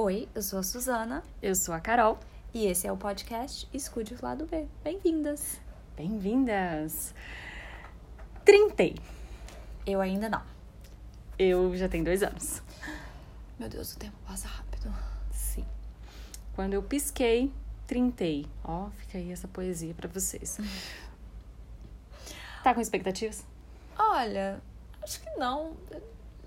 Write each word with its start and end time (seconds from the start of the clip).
Oi, 0.00 0.28
eu 0.32 0.40
sou 0.42 0.60
a 0.60 0.62
Suzana 0.62 1.24
Eu 1.42 1.56
sou 1.56 1.74
a 1.74 1.80
Carol. 1.80 2.20
e 2.54 2.66
esse 2.66 2.86
é 2.86 2.92
o 2.92 2.96
podcast 2.96 3.68
Escude 3.74 4.14
o 4.14 4.18
Lado 4.24 4.46
B. 4.46 4.68
Bem-vindas! 4.84 5.60
Bem-vindas! 5.96 7.12
Trintei. 8.44 8.94
Eu 9.84 10.00
ainda 10.00 10.28
não. 10.28 10.40
Eu 11.36 11.76
já 11.76 11.88
tenho 11.88 12.04
dois 12.04 12.22
anos. 12.22 12.62
Meu 13.58 13.68
Deus, 13.68 13.92
o 13.94 13.98
tempo 13.98 14.16
passa 14.24 14.46
rápido. 14.46 14.88
Sim. 15.32 15.66
Quando 16.54 16.74
eu 16.74 16.82
pisquei, 16.84 17.52
trintei. 17.84 18.46
Ó, 18.62 18.90
fica 18.90 19.18
aí 19.18 19.32
essa 19.32 19.48
poesia 19.48 19.94
pra 19.94 20.08
vocês. 20.08 20.58
Tá 22.62 22.72
com 22.72 22.80
expectativas? 22.80 23.44
Olha, 23.98 24.62
acho 25.02 25.20
que 25.20 25.30
não. 25.30 25.76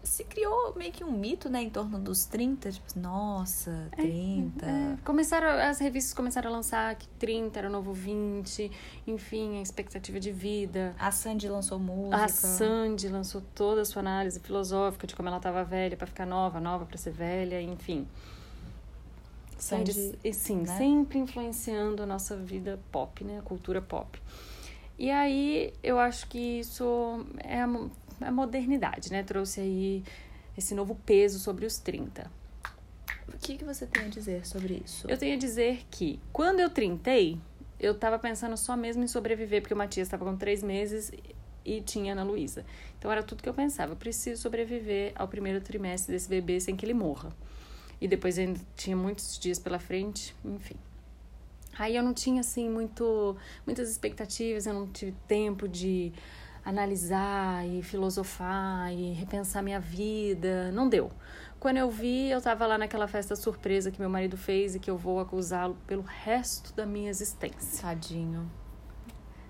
Se 0.04 0.24
criou 0.24 0.74
meio 0.76 0.92
que 0.92 1.04
um 1.04 1.12
mito, 1.12 1.48
né, 1.48 1.62
em 1.62 1.70
torno 1.70 2.00
dos 2.00 2.26
30, 2.26 2.72
tipo, 2.72 3.00
nossa, 3.00 3.88
30. 3.96 4.66
É, 4.66 4.98
começaram, 5.04 5.48
as 5.48 5.80
revistas 5.80 6.14
começaram 6.14 6.50
a 6.50 6.54
lançar 6.54 6.96
que 6.96 7.08
30 7.20 7.60
era 7.60 7.68
o 7.68 7.72
novo 7.72 7.94
20, 7.94 8.72
enfim, 9.06 9.60
a 9.60 9.62
expectativa 9.62 10.20
de 10.20 10.32
vida. 10.32 10.96
A 10.98 11.12
Sandy 11.12 11.48
lançou 11.48 11.78
música. 11.78 12.24
A 12.24 12.28
Sandy 12.28 13.10
lançou 13.10 13.42
toda 13.54 13.82
a 13.82 13.86
sua 13.86 14.00
análise 14.00 14.40
filosófica 14.40 15.06
de 15.06 15.16
como 15.16 15.30
ela 15.30 15.38
estava 15.38 15.64
velha 15.64 15.96
pra 15.96 16.08
ficar 16.08 16.26
nova, 16.26 16.60
nova 16.60 16.86
pra 16.86 16.98
ser 16.98 17.12
velha, 17.12 17.62
enfim. 17.62 18.08
Sandy, 19.58 19.94
Sandy, 19.94 20.20
e 20.24 20.34
sim, 20.34 20.58
né? 20.62 20.78
sempre 20.78 21.20
influenciando 21.20 22.02
a 22.02 22.06
nossa 22.06 22.36
vida 22.36 22.80
pop, 22.92 23.24
né? 23.24 23.38
A 23.38 23.42
cultura 23.44 23.82
pop. 23.82 24.20
E 24.98 25.10
aí, 25.10 25.74
eu 25.82 25.98
acho 25.98 26.28
que 26.28 26.60
isso 26.60 27.26
é 27.40 27.66
a, 28.26 28.32
mo- 28.32 28.42
a 28.42 28.46
modernidade, 28.46 29.12
né? 29.12 29.24
Trouxe 29.24 29.62
aí 29.62 30.04
esse 30.58 30.74
novo 30.76 30.96
peso 31.06 31.40
sobre 31.40 31.66
os 31.66 31.78
30. 31.80 32.30
O 33.34 33.38
que, 33.38 33.58
que 33.58 33.64
você 33.64 33.86
tem 33.86 34.06
a 34.06 34.08
dizer 34.10 34.46
sobre 34.46 34.82
isso? 34.86 35.08
Eu 35.10 35.18
tenho 35.18 35.36
a 35.36 35.40
dizer 35.40 35.86
que, 35.90 36.20
quando 36.34 36.60
eu 36.60 36.70
trintei, 36.70 37.40
eu 37.80 37.96
tava 37.96 38.20
pensando 38.20 38.58
só 38.58 38.76
mesmo 38.76 39.04
em 39.04 39.08
sobreviver, 39.08 39.62
porque 39.62 39.74
o 39.74 39.78
Matias 39.78 40.08
estava 40.08 40.26
com 40.26 40.36
três 40.36 40.62
meses 40.62 41.12
e 41.66 41.82
tinha 41.82 42.14
Ana 42.14 42.24
Luísa. 42.24 42.66
Então 43.00 43.12
era 43.12 43.24
tudo 43.24 43.42
que 43.42 43.50
eu 43.50 43.54
pensava. 43.54 43.94
Eu 43.94 43.96
preciso 43.98 44.42
sobreviver 44.42 45.14
ao 45.16 45.28
primeiro 45.28 45.62
trimestre 45.62 46.14
desse 46.14 46.28
bebê 46.30 46.60
sem 46.60 46.76
que 46.76 46.86
ele 46.86 46.94
morra. 46.94 47.32
E 48.00 48.08
depois 48.08 48.38
ainda 48.38 48.60
tinha 48.76 48.96
muitos 48.96 49.38
dias 49.40 49.58
pela 49.60 49.80
frente, 49.80 50.36
enfim. 50.44 50.76
Aí 51.78 51.96
eu 51.96 52.04
não 52.04 52.14
tinha, 52.14 52.42
assim, 52.42 52.70
muito, 52.70 53.36
muitas 53.66 53.90
expectativas, 53.90 54.66
eu 54.66 54.74
não 54.74 54.88
tive 54.88 55.14
tempo 55.28 55.68
de 55.68 56.12
analisar 56.64 57.66
e 57.68 57.82
filosofar 57.82 58.92
e 58.94 59.14
repensar 59.14 59.62
minha 59.62 59.80
vida. 59.80 60.72
Não 60.72 60.88
deu. 60.88 61.12
Quando 61.60 61.78
eu 61.78 61.90
vi, 61.92 62.30
eu 62.30 62.42
tava 62.42 62.66
lá 62.66 62.78
naquela 62.78 63.08
festa 63.08 63.36
surpresa 63.36 63.92
que 63.92 64.00
meu 64.00 64.10
marido 64.10 64.36
fez 64.38 64.74
e 64.76 64.80
que 64.80 64.90
eu 64.90 64.98
vou 64.98 65.20
acusá-lo 65.20 65.78
pelo 65.86 66.02
resto 66.02 66.74
da 66.76 66.86
minha 66.86 67.10
existência. 67.10 67.82
Tadinho. 67.82 68.50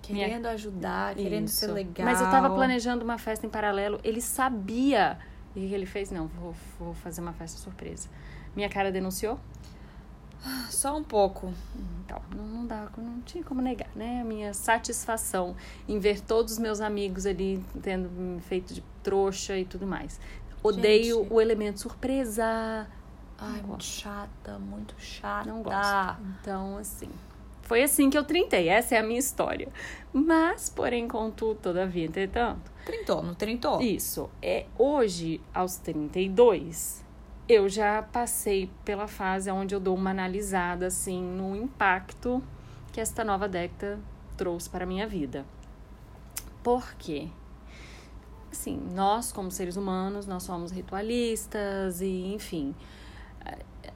Minha- 0.08 0.26
Querendo 0.28 0.46
ajudar, 0.46 1.14
querendo 1.14 1.46
Isso. 1.46 1.60
ser 1.60 1.68
legal. 1.68 2.04
Mas 2.06 2.20
eu 2.20 2.28
tava 2.30 2.50
planejando 2.50 3.04
uma 3.04 3.16
festa 3.18 3.46
em 3.46 3.48
paralelo, 3.48 3.98
ele 4.02 4.20
sabia. 4.20 5.18
E 5.54 5.64
o 5.64 5.68
que 5.68 5.74
ele 5.74 5.86
fez? 5.86 6.10
Não, 6.10 6.26
vou, 6.26 6.54
vou 6.78 6.92
fazer 6.94 7.20
uma 7.20 7.32
festa 7.32 7.58
surpresa. 7.58 8.08
Minha 8.54 8.68
cara 8.68 8.90
denunciou? 8.92 9.38
Só 10.70 10.96
um 10.96 11.04
pouco. 11.04 11.52
Então, 12.04 12.20
não, 12.34 12.44
não 12.44 12.66
dá, 12.66 12.88
não 12.96 13.20
tinha 13.20 13.44
como 13.44 13.60
negar, 13.62 13.90
né? 13.94 14.20
A 14.20 14.24
minha 14.24 14.52
satisfação 14.52 15.56
em 15.88 15.98
ver 15.98 16.20
todos 16.20 16.54
os 16.54 16.58
meus 16.58 16.80
amigos 16.80 17.26
ali 17.26 17.64
tendo 17.82 18.08
me 18.10 18.40
feito 18.40 18.74
de 18.74 18.82
trouxa 19.02 19.56
e 19.56 19.64
tudo 19.64 19.86
mais. 19.86 20.20
Odeio 20.62 21.22
Gente. 21.22 21.32
o 21.32 21.40
elemento 21.40 21.80
surpresa. 21.80 22.86
Ai, 23.38 23.52
muito 23.54 23.66
gosto. 23.66 23.84
chata, 23.84 24.58
muito 24.58 24.94
chata. 24.98 25.48
Não 25.48 25.62
gosto. 25.62 26.22
Então, 26.40 26.78
assim. 26.78 27.08
Foi 27.62 27.82
assim 27.82 28.10
que 28.10 28.18
eu 28.18 28.24
trintei. 28.24 28.68
Essa 28.68 28.96
é 28.96 28.98
a 28.98 29.02
minha 29.02 29.18
história. 29.18 29.68
Mas, 30.12 30.68
porém, 30.68 31.08
contudo, 31.08 31.58
todavia, 31.60 32.04
entretanto, 32.04 32.72
Trintou, 32.84 33.22
não 33.22 33.34
trintou? 33.34 33.80
Isso. 33.80 34.28
É 34.40 34.66
hoje, 34.76 35.40
aos 35.54 35.76
32, 35.76 37.01
eu 37.52 37.68
já 37.68 38.02
passei 38.02 38.70
pela 38.84 39.06
fase 39.06 39.50
onde 39.50 39.74
eu 39.74 39.80
dou 39.80 39.94
uma 39.94 40.10
analisada 40.10 40.86
assim 40.86 41.22
no 41.22 41.54
impacto 41.54 42.42
que 42.92 43.00
esta 43.00 43.24
nova 43.24 43.48
década 43.48 43.98
trouxe 44.36 44.68
para 44.68 44.84
a 44.84 44.86
minha 44.86 45.06
vida. 45.06 45.44
Por 46.62 46.94
quê? 46.94 47.28
Assim, 48.50 48.76
nós 48.94 49.32
como 49.32 49.50
seres 49.50 49.76
humanos, 49.76 50.26
nós 50.26 50.42
somos 50.42 50.70
ritualistas 50.70 52.00
e, 52.00 52.34
enfim, 52.34 52.74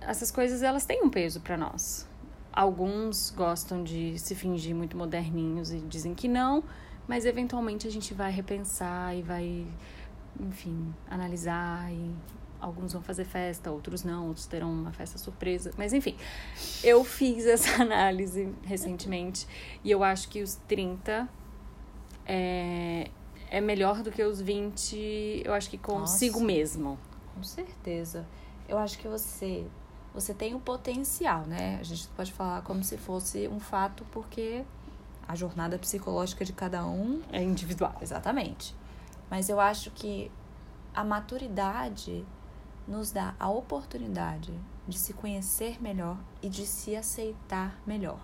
essas 0.00 0.30
coisas 0.30 0.62
elas 0.62 0.86
têm 0.86 1.02
um 1.02 1.10
peso 1.10 1.40
para 1.40 1.56
nós. 1.56 2.08
Alguns 2.52 3.30
gostam 3.30 3.84
de 3.84 4.18
se 4.18 4.34
fingir 4.34 4.74
muito 4.74 4.96
moderninhos 4.96 5.70
e 5.70 5.78
dizem 5.80 6.14
que 6.14 6.26
não, 6.26 6.64
mas 7.06 7.26
eventualmente 7.26 7.86
a 7.86 7.90
gente 7.90 8.14
vai 8.14 8.32
repensar 8.32 9.14
e 9.14 9.22
vai, 9.22 9.66
enfim, 10.40 10.94
analisar 11.10 11.92
e 11.92 12.14
alguns 12.66 12.92
vão 12.92 13.02
fazer 13.02 13.24
festa, 13.24 13.70
outros 13.70 14.02
não, 14.02 14.28
outros 14.28 14.46
terão 14.46 14.72
uma 14.72 14.92
festa 14.92 15.18
surpresa. 15.18 15.72
Mas 15.76 15.92
enfim, 15.92 16.16
eu 16.82 17.04
fiz 17.04 17.46
essa 17.46 17.82
análise 17.82 18.52
recentemente 18.64 19.46
e 19.84 19.90
eu 19.90 20.02
acho 20.02 20.28
que 20.28 20.42
os 20.42 20.56
30 20.66 21.28
é, 22.26 23.10
é 23.50 23.60
melhor 23.60 24.02
do 24.02 24.10
que 24.10 24.22
os 24.22 24.40
20, 24.40 25.42
eu 25.44 25.54
acho 25.54 25.70
que 25.70 25.78
consigo 25.78 26.40
Nossa. 26.40 26.46
mesmo. 26.46 26.98
Com 27.34 27.42
certeza. 27.42 28.26
Eu 28.68 28.78
acho 28.78 28.98
que 28.98 29.06
você 29.06 29.66
você 30.12 30.32
tem 30.32 30.54
o 30.54 30.60
potencial, 30.60 31.42
né? 31.42 31.76
A 31.78 31.82
gente 31.82 32.08
pode 32.08 32.32
falar 32.32 32.62
como 32.62 32.82
se 32.82 32.96
fosse 32.96 33.46
um 33.48 33.60
fato, 33.60 34.02
porque 34.10 34.64
a 35.28 35.34
jornada 35.34 35.78
psicológica 35.78 36.42
de 36.42 36.54
cada 36.54 36.86
um 36.86 37.20
É 37.30 37.42
individual. 37.42 37.94
Exatamente. 38.00 38.74
Mas 39.30 39.50
eu 39.50 39.60
acho 39.60 39.90
que 39.90 40.30
a 40.94 41.04
maturidade 41.04 42.24
nos 42.86 43.10
dá 43.10 43.34
a 43.38 43.50
oportunidade 43.50 44.52
de 44.86 44.98
se 44.98 45.12
conhecer 45.12 45.82
melhor 45.82 46.18
e 46.42 46.48
de 46.48 46.66
se 46.66 46.94
aceitar 46.94 47.80
melhor. 47.86 48.20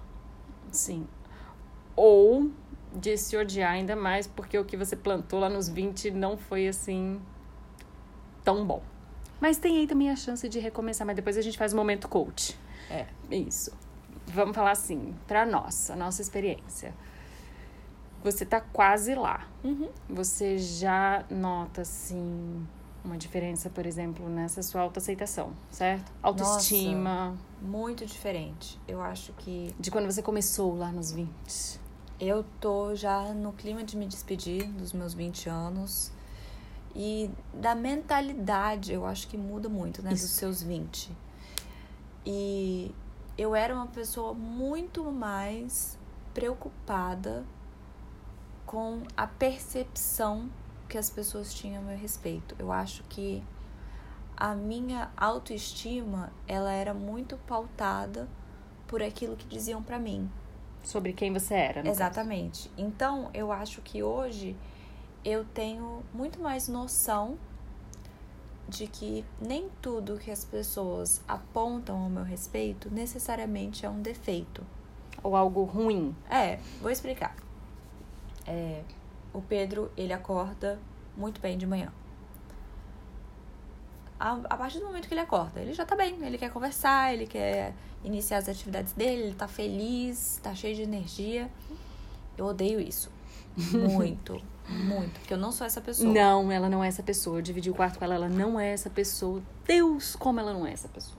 Sim. 0.70 1.06
Ou 1.96 2.50
de 2.94 3.16
se 3.16 3.36
odiar 3.36 3.72
ainda 3.72 3.96
mais 3.96 4.26
porque 4.26 4.56
o 4.58 4.64
que 4.64 4.76
você 4.76 4.94
plantou 4.94 5.40
lá 5.40 5.48
nos 5.48 5.68
20 5.68 6.10
não 6.10 6.36
foi 6.36 6.68
assim 6.68 7.20
tão 8.44 8.66
bom. 8.66 8.82
Mas 9.40 9.58
tem 9.58 9.78
aí 9.78 9.86
também 9.86 10.10
a 10.10 10.16
chance 10.16 10.48
de 10.48 10.60
recomeçar, 10.60 11.06
mas 11.06 11.16
depois 11.16 11.36
a 11.36 11.42
gente 11.42 11.58
faz 11.58 11.72
o 11.72 11.76
momento 11.76 12.08
coach. 12.08 12.56
É. 12.88 13.06
Isso. 13.30 13.72
Vamos 14.26 14.54
falar 14.54 14.70
assim, 14.70 15.14
pra 15.26 15.44
nós, 15.44 15.90
a 15.90 15.96
nossa 15.96 16.22
experiência. 16.22 16.94
Você 18.22 18.46
tá 18.46 18.60
quase 18.60 19.16
lá. 19.16 19.48
Uhum. 19.64 19.88
Você 20.08 20.58
já 20.58 21.24
nota, 21.28 21.82
assim, 21.82 22.64
uma 23.04 23.16
diferença, 23.16 23.68
por 23.68 23.84
exemplo, 23.86 24.28
nessa 24.28 24.62
sua 24.62 24.80
autoaceitação, 24.82 25.52
certo? 25.70 26.10
Autoestima. 26.22 27.36
Muito 27.60 28.06
diferente. 28.06 28.78
Eu 28.86 29.00
acho 29.00 29.32
que 29.34 29.74
De 29.78 29.90
quando 29.90 30.06
você 30.06 30.22
começou 30.22 30.76
lá 30.76 30.90
nos 30.92 31.10
20. 31.12 31.80
eu 32.20 32.44
tô 32.60 32.94
já 32.94 33.32
no 33.34 33.52
clima 33.52 33.82
de 33.82 33.96
me 33.96 34.06
despedir 34.06 34.66
dos 34.68 34.92
meus 34.92 35.14
20 35.14 35.48
anos. 35.48 36.12
E 36.94 37.30
da 37.54 37.74
mentalidade, 37.74 38.92
eu 38.92 39.06
acho 39.06 39.26
que 39.26 39.36
muda 39.36 39.68
muito, 39.68 40.02
né? 40.02 40.10
Dos 40.10 40.22
Isso. 40.22 40.34
seus 40.34 40.62
20. 40.62 41.10
E 42.24 42.94
eu 43.36 43.54
era 43.54 43.74
uma 43.74 43.86
pessoa 43.86 44.34
muito 44.34 45.02
mais 45.10 45.98
preocupada 46.34 47.44
com 48.66 49.02
a 49.16 49.26
percepção 49.26 50.48
que 50.92 50.98
as 50.98 51.08
pessoas 51.08 51.54
tinham 51.54 51.82
a 51.82 51.86
meu 51.86 51.96
respeito. 51.96 52.54
Eu 52.58 52.70
acho 52.70 53.02
que 53.04 53.42
a 54.36 54.54
minha 54.54 55.10
autoestima, 55.16 56.30
ela 56.46 56.70
era 56.70 56.92
muito 56.92 57.38
pautada 57.38 58.28
por 58.86 59.02
aquilo 59.02 59.34
que 59.34 59.46
diziam 59.46 59.82
pra 59.82 59.98
mim. 59.98 60.30
Sobre 60.82 61.14
quem 61.14 61.32
você 61.32 61.54
era, 61.54 61.82
caso. 61.82 61.88
Exatamente. 61.88 62.70
Então, 62.76 63.30
eu 63.32 63.50
acho 63.50 63.80
que 63.80 64.02
hoje 64.02 64.54
eu 65.24 65.46
tenho 65.46 66.02
muito 66.12 66.38
mais 66.38 66.68
noção 66.68 67.38
de 68.68 68.86
que 68.86 69.24
nem 69.40 69.70
tudo 69.80 70.18
que 70.18 70.30
as 70.30 70.44
pessoas 70.44 71.22
apontam 71.26 72.02
ao 72.02 72.10
meu 72.10 72.22
respeito 72.22 72.90
necessariamente 72.90 73.86
é 73.86 73.88
um 73.88 74.02
defeito. 74.02 74.62
Ou 75.22 75.34
algo 75.36 75.64
ruim. 75.64 76.14
É, 76.28 76.58
vou 76.82 76.90
explicar. 76.90 77.34
É, 78.46 78.82
o 79.32 79.40
Pedro, 79.40 79.90
ele 79.96 80.12
acorda 80.12 80.78
muito 81.16 81.40
bem 81.40 81.56
de 81.56 81.66
manhã. 81.66 81.92
A, 84.18 84.32
a 84.50 84.56
partir 84.56 84.78
do 84.78 84.86
momento 84.86 85.08
que 85.08 85.14
ele 85.14 85.20
acorda, 85.20 85.60
ele 85.60 85.72
já 85.72 85.84
tá 85.84 85.96
bem, 85.96 86.16
ele 86.24 86.38
quer 86.38 86.50
conversar, 86.50 87.12
ele 87.12 87.26
quer 87.26 87.74
iniciar 88.04 88.38
as 88.38 88.48
atividades 88.48 88.92
dele, 88.92 89.22
ele 89.22 89.34
tá 89.34 89.48
feliz, 89.48 90.38
tá 90.42 90.54
cheio 90.54 90.74
de 90.76 90.82
energia. 90.82 91.50
Eu 92.36 92.46
odeio 92.46 92.80
isso. 92.80 93.10
Muito, 93.56 94.40
muito. 94.68 95.18
Porque 95.20 95.34
eu 95.34 95.38
não 95.38 95.50
sou 95.50 95.66
essa 95.66 95.80
pessoa. 95.80 96.12
Não, 96.12 96.50
ela 96.50 96.68
não 96.68 96.82
é 96.84 96.88
essa 96.88 97.02
pessoa. 97.02 97.38
Eu 97.38 97.42
dividi 97.42 97.70
o 97.70 97.74
quarto 97.74 97.98
com 97.98 98.04
ela, 98.04 98.14
ela 98.14 98.28
não 98.28 98.58
é 98.58 98.72
essa 98.72 98.88
pessoa. 98.88 99.42
Deus, 99.66 100.14
como 100.14 100.40
ela 100.40 100.52
não 100.52 100.66
é 100.66 100.72
essa 100.72 100.88
pessoa. 100.88 101.18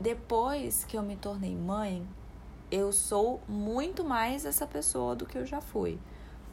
depois 0.00 0.84
que 0.84 0.96
eu 0.96 1.02
me 1.02 1.16
tornei 1.16 1.54
mãe, 1.54 2.04
eu 2.70 2.92
sou 2.92 3.40
muito 3.46 4.02
mais 4.02 4.44
essa 4.44 4.66
pessoa 4.66 5.14
do 5.14 5.26
que 5.26 5.38
eu 5.38 5.46
já 5.46 5.60
fui. 5.60 5.98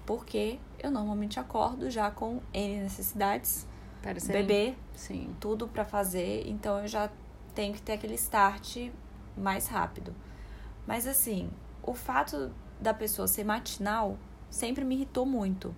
Porque 0.06 0.60
eu 0.82 0.92
normalmente 0.92 1.40
acordo 1.40 1.90
já 1.90 2.10
com 2.12 2.42
N 2.54 2.82
necessidades, 2.82 3.68
Parece 4.02 4.32
bebê, 4.32 4.76
Sim. 4.96 5.36
tudo 5.40 5.68
pra 5.68 5.84
fazer, 5.84 6.48
então 6.48 6.80
eu 6.80 6.88
já 6.88 7.10
tenho 7.54 7.74
que 7.74 7.82
ter 7.82 7.94
aquele 7.94 8.16
start 8.16 8.90
mais 9.36 9.68
rápido. 9.68 10.16
Mas 10.88 11.06
assim, 11.06 11.50
o 11.84 11.94
fato 11.94 12.52
da 12.80 12.94
pessoa 12.94 13.28
ser 13.28 13.44
matinal 13.44 14.18
sempre 14.50 14.86
me 14.86 14.96
irritou 14.96 15.26
muito. 15.26 15.76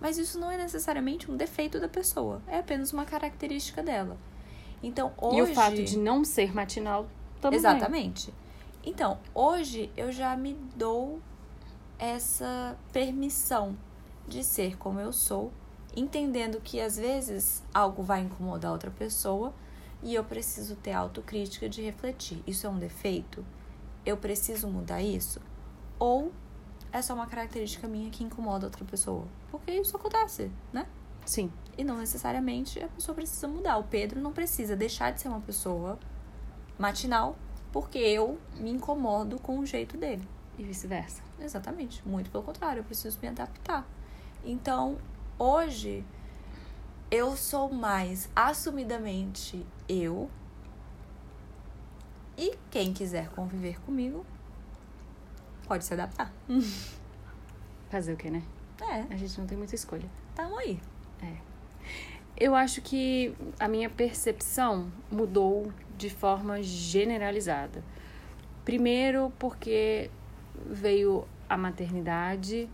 Mas 0.00 0.16
isso 0.16 0.38
não 0.38 0.50
é 0.50 0.56
necessariamente 0.56 1.30
um 1.30 1.36
defeito 1.36 1.78
da 1.78 1.88
pessoa, 1.88 2.40
é 2.46 2.58
apenas 2.58 2.92
uma 2.92 3.04
característica 3.04 3.82
dela. 3.82 4.16
Então, 4.82 5.12
hoje 5.20 5.38
E 5.38 5.42
o 5.42 5.54
fato 5.54 5.82
de 5.82 5.98
não 5.98 6.24
ser 6.24 6.54
matinal 6.54 7.06
também. 7.40 7.58
Exatamente. 7.58 8.32
Então, 8.82 9.18
hoje 9.34 9.90
eu 9.94 10.10
já 10.10 10.34
me 10.36 10.54
dou 10.74 11.20
essa 11.98 12.78
permissão 12.92 13.76
de 14.28 14.44
ser 14.44 14.76
como 14.76 15.00
eu 15.00 15.12
sou, 15.12 15.52
entendendo 15.96 16.60
que 16.60 16.80
às 16.80 16.96
vezes 16.96 17.62
algo 17.74 18.02
vai 18.02 18.20
incomodar 18.20 18.72
outra 18.72 18.90
pessoa 18.90 19.52
e 20.02 20.14
eu 20.14 20.24
preciso 20.24 20.76
ter 20.76 20.92
autocrítica 20.92 21.68
de 21.68 21.82
refletir. 21.82 22.42
Isso 22.46 22.66
é 22.66 22.70
um 22.70 22.78
defeito? 22.78 23.44
Eu 24.04 24.16
preciso 24.16 24.68
mudar 24.68 25.02
isso? 25.02 25.40
Ou 25.98 26.32
é 26.92 27.02
só 27.02 27.14
uma 27.14 27.26
característica 27.26 27.86
minha 27.86 28.10
que 28.10 28.24
incomoda 28.24 28.66
outra 28.66 28.84
pessoa? 28.84 29.26
Porque 29.50 29.70
isso 29.72 29.96
acontece, 29.96 30.50
né? 30.72 30.86
Sim. 31.24 31.52
E 31.76 31.84
não 31.84 31.98
necessariamente 31.98 32.82
a 32.82 32.88
pessoa 32.88 33.14
precisa 33.14 33.46
mudar. 33.46 33.76
O 33.78 33.84
Pedro 33.84 34.20
não 34.20 34.32
precisa 34.32 34.74
deixar 34.74 35.12
de 35.12 35.20
ser 35.20 35.28
uma 35.28 35.40
pessoa 35.40 35.98
matinal 36.78 37.36
porque 37.72 37.98
eu 37.98 38.38
me 38.58 38.70
incomodo 38.70 39.38
com 39.38 39.58
o 39.58 39.66
jeito 39.66 39.96
dele. 39.96 40.26
E 40.58 40.64
vice-versa. 40.64 41.22
Exatamente. 41.38 42.06
Muito 42.06 42.30
pelo 42.30 42.42
contrário, 42.42 42.80
eu 42.80 42.84
preciso 42.84 43.18
me 43.22 43.28
adaptar. 43.28 43.86
Então, 44.44 44.98
hoje, 45.38 46.04
eu 47.10 47.36
sou 47.36 47.72
mais 47.72 48.30
assumidamente 48.34 49.64
eu. 49.88 50.30
E 52.36 52.56
quem 52.70 52.92
quiser 52.92 53.28
conviver 53.30 53.78
comigo, 53.80 54.24
pode 55.66 55.84
se 55.84 55.92
adaptar. 55.92 56.32
Fazer 57.90 58.14
o 58.14 58.16
quê, 58.16 58.30
né? 58.30 58.42
É, 58.80 59.12
A 59.12 59.16
gente 59.16 59.38
não 59.38 59.46
tem 59.46 59.58
muita 59.58 59.74
escolha. 59.74 60.08
tamo 60.34 60.56
aí. 60.58 60.80
Eu 62.36 62.54
acho 62.54 62.80
que 62.80 63.34
a 63.58 63.68
minha 63.68 63.90
percepção 63.90 64.90
mudou 65.12 65.70
de 65.98 66.08
forma 66.08 66.62
generalizada. 66.62 67.84
Primeiro, 68.64 69.30
porque 69.38 70.10
veio 70.64 71.28
a 71.46 71.58
maternidade 71.58 72.66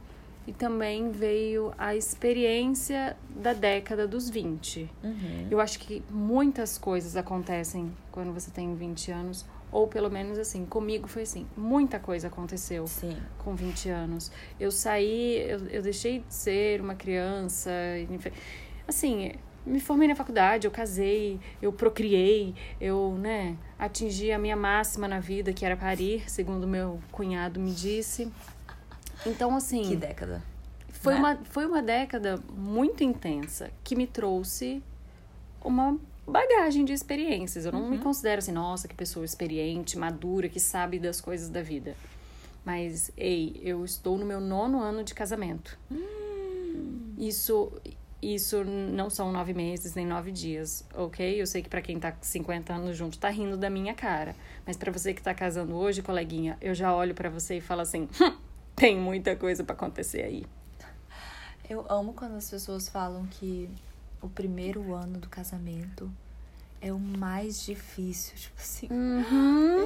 e 0.46 0.52
também 0.52 1.10
veio 1.10 1.72
a 1.76 1.96
experiência 1.96 3.16
da 3.28 3.52
década 3.52 4.06
dos 4.06 4.30
20. 4.30 4.90
Uhum. 5.02 5.48
Eu 5.50 5.60
acho 5.60 5.78
que 5.78 6.02
muitas 6.10 6.78
coisas 6.78 7.16
acontecem 7.16 7.92
quando 8.12 8.32
você 8.32 8.50
tem 8.50 8.74
20 8.74 9.10
anos, 9.10 9.44
ou 9.72 9.88
pelo 9.88 10.10
menos 10.10 10.38
assim, 10.38 10.64
comigo 10.64 11.08
foi 11.08 11.22
assim, 11.22 11.46
muita 11.56 11.98
coisa 11.98 12.28
aconteceu 12.28 12.86
Sim. 12.86 13.16
com 13.38 13.54
20 13.54 13.88
anos. 13.88 14.30
Eu 14.58 14.70
saí, 14.70 15.38
eu, 15.48 15.66
eu 15.66 15.82
deixei 15.82 16.20
de 16.20 16.32
ser 16.32 16.80
uma 16.80 16.94
criança, 16.94 17.70
assim, 18.86 19.32
me 19.66 19.80
formei 19.80 20.06
na 20.06 20.14
faculdade, 20.14 20.66
eu 20.66 20.70
casei, 20.70 21.40
eu 21.60 21.72
procriei, 21.72 22.54
eu, 22.80 23.16
né, 23.18 23.56
atingi 23.76 24.30
a 24.30 24.38
minha 24.38 24.56
máxima 24.56 25.08
na 25.08 25.18
vida, 25.18 25.52
que 25.52 25.66
era 25.66 25.76
parir, 25.76 26.30
segundo 26.30 26.66
meu 26.68 27.00
cunhado 27.10 27.58
me 27.58 27.72
disse. 27.72 28.30
Então, 29.24 29.56
assim, 29.56 29.82
Que 29.82 29.96
década. 29.96 30.42
foi, 30.90 31.14
né? 31.14 31.18
uma, 31.20 31.36
foi 31.44 31.66
uma 31.66 31.82
década 31.82 32.38
muito 32.52 33.02
intensa 33.02 33.70
que 33.84 33.94
me 33.96 34.06
trouxe 34.06 34.82
uma 35.64 35.98
bagagem 36.26 36.84
de 36.84 36.92
experiências. 36.92 37.64
Eu 37.64 37.72
não 37.72 37.88
me 37.88 37.98
considero 37.98 38.38
assim, 38.40 38.52
nossa, 38.52 38.86
que 38.88 38.94
pessoa 38.94 39.24
experiente, 39.24 39.96
madura, 39.98 40.48
que 40.48 40.58
sabe 40.60 40.98
das 40.98 41.20
coisas 41.20 41.48
da 41.48 41.62
vida. 41.62 41.94
Mas, 42.64 43.12
ei, 43.16 43.60
eu 43.62 43.84
estou 43.84 44.18
no 44.18 44.26
meu 44.26 44.40
nono 44.40 44.80
ano 44.80 45.04
de 45.04 45.14
casamento. 45.14 45.78
Isso, 47.18 47.72
isso 48.20 48.62
não 48.64 49.08
são 49.08 49.32
nove 49.32 49.54
meses 49.54 49.94
nem 49.94 50.04
nove 50.04 50.30
dias, 50.32 50.84
ok? 50.94 51.40
Eu 51.40 51.46
sei 51.46 51.62
que 51.62 51.68
pra 51.68 51.80
quem 51.80 51.98
tá 51.98 52.12
com 52.12 52.22
50 52.22 52.74
anos 52.74 52.96
junto 52.96 53.18
tá 53.18 53.28
rindo 53.30 53.56
da 53.56 53.70
minha 53.70 53.94
cara. 53.94 54.34
Mas 54.66 54.76
pra 54.76 54.90
você 54.92 55.14
que 55.14 55.22
tá 55.22 55.32
casando 55.32 55.74
hoje, 55.76 56.02
coleguinha, 56.02 56.58
eu 56.60 56.74
já 56.74 56.94
olho 56.94 57.14
pra 57.14 57.30
você 57.30 57.56
e 57.58 57.60
falo 57.60 57.80
assim: 57.82 58.08
"Hum, 58.20 58.32
tem 58.76 58.96
muita 58.96 59.34
coisa 59.34 59.64
pra 59.64 59.74
acontecer 59.74 60.22
aí. 60.22 60.46
Eu 61.68 61.84
amo 61.88 62.12
quando 62.12 62.36
as 62.36 62.48
pessoas 62.48 62.88
falam 62.88 63.26
que 63.26 63.68
o 64.22 64.28
primeiro 64.28 64.94
ano 64.94 65.18
do 65.18 65.28
casamento 65.28 66.08
é 66.80 66.92
o 66.92 66.98
mais 66.98 67.64
difícil. 67.64 68.34
Tipo 68.38 68.60
assim, 68.60 68.88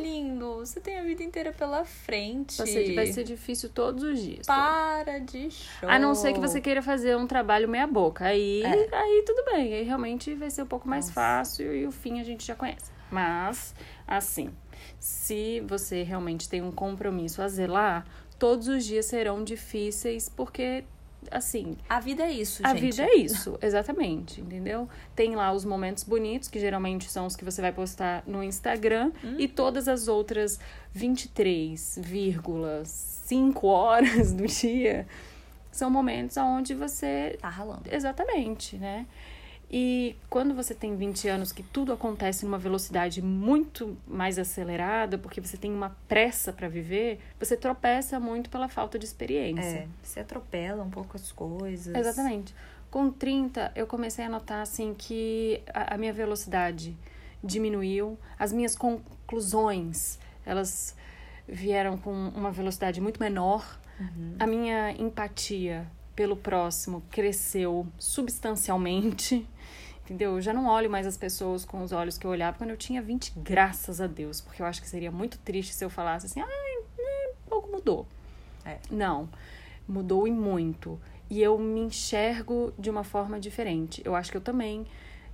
lindo, 0.03 0.57
você 0.57 0.81
tem 0.81 0.99
a 0.99 1.03
vida 1.03 1.23
inteira 1.23 1.53
pela 1.53 1.85
frente. 1.85 2.57
Você 2.57 2.95
vai 2.95 3.07
ser 3.13 3.25
difícil 3.25 3.71
todos 3.71 4.03
os 4.03 4.21
dias. 4.21 4.47
Para 4.47 5.19
de 5.21 5.51
show. 5.51 5.89
A 5.89 5.99
não 5.99 6.15
ser 6.15 6.35
que 6.35 6.41
você 6.41 6.61
queira 6.61 6.83
fazer 6.83 7.17
um 7.17 7.27
trabalho 7.27 7.69
meia 7.69 7.87
boca. 7.87 8.27
Aí, 8.27 8.63
É. 8.63 8.95
aí 8.95 9.23
tudo 9.25 9.45
bem. 9.53 9.73
Aí 9.73 9.83
realmente 9.85 10.35
vai 10.35 10.51
ser 10.51 10.63
um 10.63 10.67
pouco 10.67 10.87
mais 10.89 11.07
Nossa. 11.07 11.15
fácil 11.15 11.75
e 11.75 11.87
o 11.87 11.93
fim 11.93 12.21
a 12.21 12.25
gente 12.25 12.47
já 12.47 12.55
conhece. 12.55 12.91
Mas, 13.11 13.75
assim, 14.07 14.51
se 14.99 15.61
você 15.61 16.03
realmente 16.03 16.49
tem 16.49 16.61
um 16.63 16.71
compromisso 16.71 17.41
a 17.41 17.49
zelar, 17.49 18.07
todos 18.41 18.67
os 18.67 18.85
dias 18.85 19.07
serão 19.07 19.45
difíceis, 19.45 20.29
porque, 20.29 20.83
assim, 21.31 21.77
A 21.89 22.01
vida 22.01 22.25
é 22.25 22.33
isso, 22.33 22.61
a 22.65 22.71
gente. 22.75 22.81
vida 22.81 23.05
é 23.05 23.15
isso, 23.17 23.57
exatamente, 23.63 24.41
entendeu? 24.41 24.89
Tem 25.15 25.37
lá 25.37 25.53
os 25.53 25.65
momentos 25.65 26.03
bonitos, 26.03 26.49
que 26.49 26.59
geralmente 26.59 27.09
são 27.09 27.27
os 27.27 27.37
que 27.37 27.45
você 27.45 27.63
vai 27.63 27.73
postar 27.73 28.25
no 28.27 28.43
Instagram, 28.43 29.13
e 29.39 29.47
todas 29.47 29.87
as 29.87 30.09
outras 30.09 30.59
23,5 30.97 33.65
horas 33.65 34.33
do 34.33 34.47
dia 34.47 35.07
são 35.71 35.91
momentos 35.91 36.37
onde 36.37 36.75
você. 36.75 37.39
Tá 37.41 37.49
ralando. 37.49 37.83
Exatamente, 37.91 38.77
né? 38.77 39.07
E 39.73 40.17
quando 40.29 40.53
você 40.53 40.75
tem 40.75 40.97
20 40.97 41.29
anos, 41.29 41.53
que 41.53 41.63
tudo 41.63 41.93
acontece 41.93 42.45
numa 42.45 42.59
velocidade 42.59 43.23
muito 43.23 43.97
mais 44.05 44.37
acelerada, 44.37 45.17
porque 45.17 45.41
você 45.41 45.57
tem 45.57 45.73
uma 45.73 45.97
pressa 46.09 46.53
para 46.53 46.69
viver, 46.69 47.21
você 47.39 47.57
tropeça 47.57 48.19
muito 48.19 48.51
pela 48.51 48.69
falta 48.69 48.99
de 48.99 49.05
experiência. 49.05 49.63
É, 49.63 49.89
você 50.03 50.21
atropela 50.21 50.83
um 50.83 50.91
pouco 50.91 51.17
as 51.17 51.31
coisas. 51.31 51.95
Exatamente. 51.95 52.53
Com 52.91 53.13
30, 53.13 53.71
eu 53.77 53.87
comecei 53.87 54.25
a 54.25 54.29
notar 54.29 54.61
assim 54.61 54.93
que 54.93 55.63
a, 55.73 55.95
a 55.95 55.99
minha 55.99 56.13
velocidade 56.13 56.97
diminuiu, 57.43 58.19
as 58.37 58.53
minhas 58.53 58.75
conclusões, 58.75 60.19
elas 60.45 60.97
vieram 61.47 61.97
com 61.97 62.13
uma 62.13 62.51
velocidade 62.51 63.01
muito 63.01 63.21
menor. 63.21 63.79
A 64.39 64.47
minha 64.47 64.93
empatia 64.93 65.87
pelo 66.17 66.37
próximo 66.37 67.03
cresceu 67.11 67.87
substancialmente. 67.99 69.47
Entendeu? 70.11 70.35
Eu 70.35 70.41
já 70.41 70.53
não 70.53 70.67
olho 70.67 70.91
mais 70.91 71.07
as 71.07 71.17
pessoas 71.17 71.65
com 71.65 71.85
os 71.85 71.93
olhos 71.93 72.19
que 72.19 72.27
eu 72.27 72.33
olhava 72.33 72.59
quando 72.59 72.71
eu 72.71 72.77
tinha 72.77 73.01
20, 73.01 73.33
graças 73.37 74.01
a 74.01 74.09
Deus, 74.09 74.41
porque 74.41 74.61
eu 74.61 74.67
acho 74.67 74.83
que 74.83 74.89
seria 74.89 75.09
muito 75.09 75.39
triste 75.39 75.73
se 75.73 75.85
eu 75.85 75.89
falasse 75.89 76.27
assim: 76.27 76.41
"Ai, 76.41 76.77
né, 76.99 77.33
pouco 77.49 77.71
mudou". 77.71 78.09
É. 78.65 78.79
Não. 78.91 79.29
Mudou 79.87 80.27
e 80.27 80.33
muito. 80.33 81.01
E 81.31 81.41
eu 81.41 81.57
me 81.57 81.79
enxergo 81.79 82.75
de 82.77 82.91
uma 82.91 83.05
forma 83.05 83.39
diferente. 83.39 84.03
Eu 84.05 84.17
acho 84.17 84.33
que 84.33 84.37
eu 84.37 84.41
também 84.41 84.85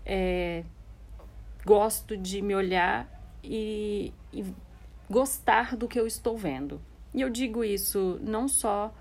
é, 0.04 0.62
gosto 1.64 2.14
de 2.14 2.42
me 2.42 2.54
olhar 2.54 3.08
e, 3.42 4.12
e 4.30 4.44
gostar 5.08 5.74
do 5.74 5.88
que 5.88 5.98
eu 5.98 6.06
estou 6.06 6.36
vendo. 6.36 6.82
E 7.14 7.22
eu 7.22 7.30
digo 7.30 7.64
isso 7.64 8.20
não 8.22 8.46
só 8.46 8.92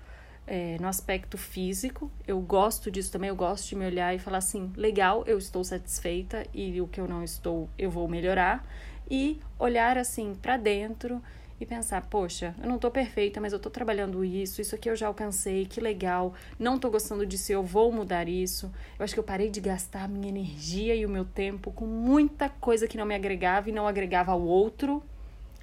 é, 0.46 0.76
no 0.80 0.86
aspecto 0.86 1.36
físico, 1.36 2.10
eu 2.26 2.40
gosto 2.40 2.90
disso 2.90 3.10
também, 3.10 3.28
eu 3.28 3.36
gosto 3.36 3.68
de 3.68 3.74
me 3.76 3.84
olhar 3.86 4.14
e 4.14 4.18
falar 4.18 4.38
assim: 4.38 4.72
legal, 4.76 5.24
eu 5.26 5.38
estou 5.38 5.64
satisfeita 5.64 6.46
e 6.54 6.80
o 6.80 6.86
que 6.86 7.00
eu 7.00 7.08
não 7.08 7.22
estou, 7.22 7.68
eu 7.78 7.90
vou 7.90 8.06
melhorar. 8.08 8.64
E 9.10 9.40
olhar 9.58 9.96
assim 9.98 10.34
para 10.34 10.56
dentro 10.56 11.22
e 11.60 11.64
pensar, 11.64 12.02
poxa, 12.02 12.54
eu 12.62 12.68
não 12.68 12.78
tô 12.78 12.90
perfeita, 12.90 13.40
mas 13.40 13.52
eu 13.52 13.58
tô 13.58 13.70
trabalhando 13.70 14.24
isso, 14.24 14.60
isso 14.60 14.74
aqui 14.74 14.90
eu 14.90 14.96
já 14.96 15.06
alcancei, 15.06 15.64
que 15.64 15.80
legal, 15.80 16.34
não 16.58 16.78
tô 16.78 16.90
gostando 16.90 17.24
disso, 17.24 17.50
eu 17.50 17.62
vou 17.62 17.90
mudar 17.90 18.28
isso. 18.28 18.70
Eu 18.98 19.04
acho 19.04 19.14
que 19.14 19.20
eu 19.20 19.24
parei 19.24 19.48
de 19.48 19.60
gastar 19.60 20.04
a 20.04 20.08
minha 20.08 20.28
energia 20.28 20.94
e 20.94 21.06
o 21.06 21.08
meu 21.08 21.24
tempo 21.24 21.72
com 21.72 21.86
muita 21.86 22.48
coisa 22.48 22.86
que 22.86 22.96
não 22.98 23.06
me 23.06 23.14
agregava 23.14 23.70
e 23.70 23.72
não 23.72 23.86
agregava 23.88 24.32
ao 24.32 24.42
outro. 24.42 25.02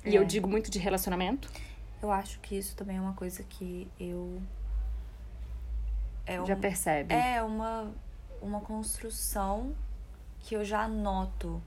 E 0.05 0.15
É. 0.15 0.19
eu 0.19 0.25
digo 0.25 0.49
muito 0.49 0.71
de 0.71 0.79
relacionamento. 0.79 1.49
Eu 2.01 2.11
acho 2.11 2.39
que 2.39 2.57
isso 2.57 2.75
também 2.75 2.97
é 2.97 3.01
uma 3.01 3.13
coisa 3.13 3.43
que 3.43 3.87
eu. 3.99 4.41
É 6.25 6.43
Já 6.45 6.55
um- 6.55 6.59
percebe? 6.59 7.13
É 7.13 7.41
uma, 7.41 7.91
uma 8.41 8.61
construção 8.61 9.73
que 10.39 10.55
eu 10.55 10.63
já 10.63 10.87
noto 10.87 11.61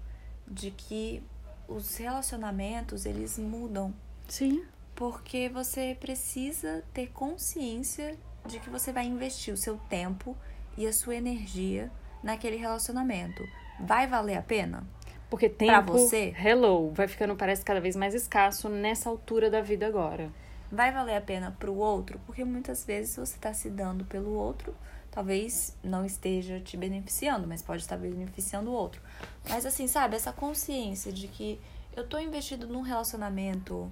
de 0.46 0.70
que 0.70 1.22
os 1.68 1.96
relacionamentos, 1.96 3.04
eles 3.06 3.38
mudam. 3.38 3.92
Sim. 4.28 4.64
Porque 4.94 5.48
você 5.48 5.96
precisa 5.98 6.82
ter 6.94 7.08
consciência 7.08 8.16
de 8.46 8.58
que 8.60 8.70
você 8.70 8.92
vai 8.92 9.04
investir 9.06 9.52
o 9.52 9.56
seu 9.56 9.76
tempo 9.88 10.36
e 10.76 10.86
a 10.86 10.92
sua 10.92 11.16
energia 11.16 11.90
naquele 12.22 12.56
relacionamento. 12.56 13.42
Vai 13.80 14.06
valer 14.06 14.36
a 14.36 14.42
pena? 14.42 14.84
Porque 15.28 15.48
tempo, 15.48 15.72
Pra 15.72 15.80
você? 15.80 16.32
hello, 16.38 16.92
vai 16.92 17.08
ficando, 17.08 17.34
parece, 17.34 17.64
cada 17.64 17.80
vez 17.80 17.96
mais 17.96 18.14
escasso 18.14 18.68
nessa 18.68 19.08
altura 19.10 19.50
da 19.50 19.60
vida 19.60 19.86
agora. 19.86 20.30
Vai 20.70 20.92
valer 20.92 21.16
a 21.16 21.20
pena 21.20 21.54
pro 21.58 21.74
outro? 21.74 22.20
Porque 22.26 22.44
muitas 22.44 22.84
vezes 22.84 23.16
você 23.16 23.36
está 23.36 23.52
se 23.54 23.70
dando 23.70 24.04
pelo 24.04 24.30
outro, 24.32 24.74
talvez 25.10 25.76
não 25.82 26.04
esteja 26.04 26.60
te 26.60 26.76
beneficiando, 26.76 27.46
mas 27.46 27.62
pode 27.62 27.82
estar 27.82 27.96
beneficiando 27.96 28.70
o 28.70 28.74
outro. 28.74 29.00
Mas 29.48 29.64
assim, 29.64 29.86
sabe, 29.86 30.16
essa 30.16 30.32
consciência 30.32 31.12
de 31.12 31.28
que 31.28 31.60
eu 31.96 32.06
tô 32.06 32.18
investido 32.18 32.66
num 32.66 32.82
relacionamento 32.82 33.88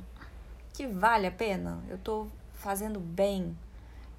que 0.73 0.87
vale 0.87 1.27
a 1.27 1.31
pena, 1.31 1.83
eu 1.89 1.97
tô 1.99 2.27
fazendo 2.55 2.99
bem, 2.99 3.57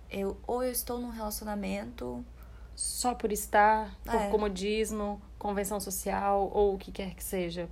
eu, 0.10 0.38
ou 0.48 0.64
eu 0.64 0.72
estou 0.72 1.00
num 1.00 1.10
relacionamento 1.10 2.24
Só 2.76 3.14
por 3.16 3.32
estar, 3.32 3.96
por 4.04 4.16
É. 4.16 4.30
comodismo, 4.30 5.22
convenção 5.40 5.80
social 5.80 6.50
ou 6.54 6.76
o 6.76 6.78
que 6.78 6.92
quer 6.92 7.14
que 7.16 7.24
seja. 7.24 7.70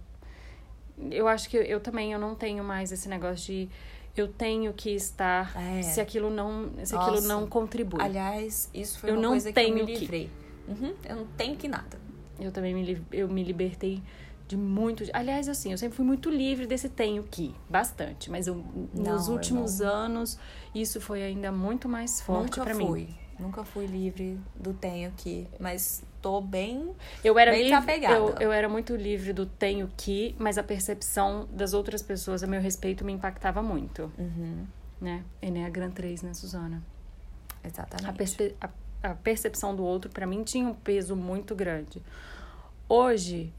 Eu 1.12 1.28
acho 1.28 1.50
que 1.50 1.58
eu 1.58 1.80
também 1.82 2.14
eu 2.14 2.20
não 2.20 2.36
tenho 2.36 2.64
mais 2.64 2.90
esse 2.92 3.10
negócio 3.10 3.46
de 3.48 3.70
eu 4.16 4.28
tenho 4.28 4.72
que 4.74 4.92
estar 4.92 5.56
É. 5.58 5.82
se 5.82 6.00
aquilo 6.00 6.30
não 6.30 6.70
se 6.84 6.94
Nossa. 6.94 7.12
aquilo 7.12 7.28
não 7.28 7.48
contribui. 7.48 8.02
Aliás, 8.02 8.70
isso 8.74 9.00
foi 9.00 9.10
Eu 9.10 9.16
uma 9.16 9.22
não 9.22 9.30
coisa 9.32 9.52
que 9.52 9.60
eu 9.60 9.64
me 9.64 9.74
tenho 9.74 9.86
que. 9.88 9.98
livrei. 10.00 10.30
Uhum, 10.68 10.94
eu 11.08 11.16
não 11.18 11.26
tenho 11.38 11.56
que 11.56 11.68
nada. 11.68 12.00
Eu 12.40 12.52
também 12.52 12.74
me, 12.74 13.02
eu 13.12 13.28
me 13.28 13.44
libertei 13.44 14.02
de 14.48 14.56
muito. 14.58 15.04
Aliás, 15.14 15.48
assim, 15.50 15.72
eu 15.72 15.78
sempre 15.78 15.96
fui 15.96 16.06
muito 16.06 16.30
livre 16.30 16.66
desse 16.68 16.90
tenho 16.90 17.24
que, 17.24 17.54
bastante. 17.70 18.30
Mas 18.30 18.48
eu, 18.48 18.64
Não, 18.94 19.14
nos 19.14 19.28
eu 19.28 19.34
últimos 19.34 19.82
anos, 19.82 20.38
isso 20.76 21.00
foi 21.02 21.24
ainda 21.24 21.52
muito 21.52 21.88
mais 21.90 22.22
forte 22.22 22.60
pra 22.60 22.74
fui. 22.76 23.08
Nunca 23.44 23.64
fui 23.66 23.86
livre 23.86 24.40
do 24.56 24.74
tenho 24.74 25.12
que, 25.18 25.46
mas 25.60 26.02
tô 26.22 26.40
bem. 26.42 26.92
Eu 27.24 27.38
era 27.38 27.52
Bem 27.52 27.64
livre, 27.66 28.04
eu, 28.06 28.36
eu 28.40 28.52
era 28.52 28.70
muito 28.70 28.96
livre 28.96 29.34
do 29.34 29.46
tenho 29.46 29.92
que, 29.98 30.34
mas 30.40 30.58
a 30.58 30.64
percepção 30.64 31.48
das 31.52 31.74
outras 31.74 32.02
pessoas 32.02 32.42
a 32.42 32.48
meu 32.48 32.62
respeito 32.62 33.04
me 33.04 33.12
impactava 33.14 33.62
muito, 33.62 34.12
Uhum, 34.18 34.66
né? 35.02 35.24
Enneagram 35.42 35.92
3, 35.92 36.22
né, 36.24 36.34
Suzana? 36.34 36.82
exatamente. 37.64 38.10
A, 38.10 38.14
perspe- 38.14 38.56
a, 38.62 38.70
a 39.04 39.16
percepção 39.16 39.76
do 39.76 39.84
outro, 39.84 40.10
pra 40.10 40.26
mim, 40.26 40.44
tinha 40.44 40.68
um 40.68 40.74
peso 40.74 41.16
muito 41.16 41.54
grande. 41.56 42.02
Hoje, 42.88 43.52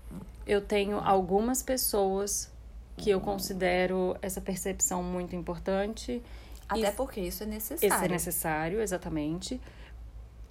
eu 0.46 0.60
tenho 0.60 0.98
algumas 0.98 1.62
pessoas 1.62 2.50
que 2.96 3.10
eu 3.10 3.20
considero 3.20 4.16
essa 4.22 4.40
percepção 4.40 5.02
muito 5.02 5.34
importante. 5.34 6.22
Até 6.68 6.88
e 6.88 6.92
porque 6.92 7.20
isso 7.20 7.42
é 7.42 7.46
necessário. 7.46 7.94
esse 7.94 8.04
é 8.04 8.08
necessário, 8.08 8.80
exatamente. 8.80 9.60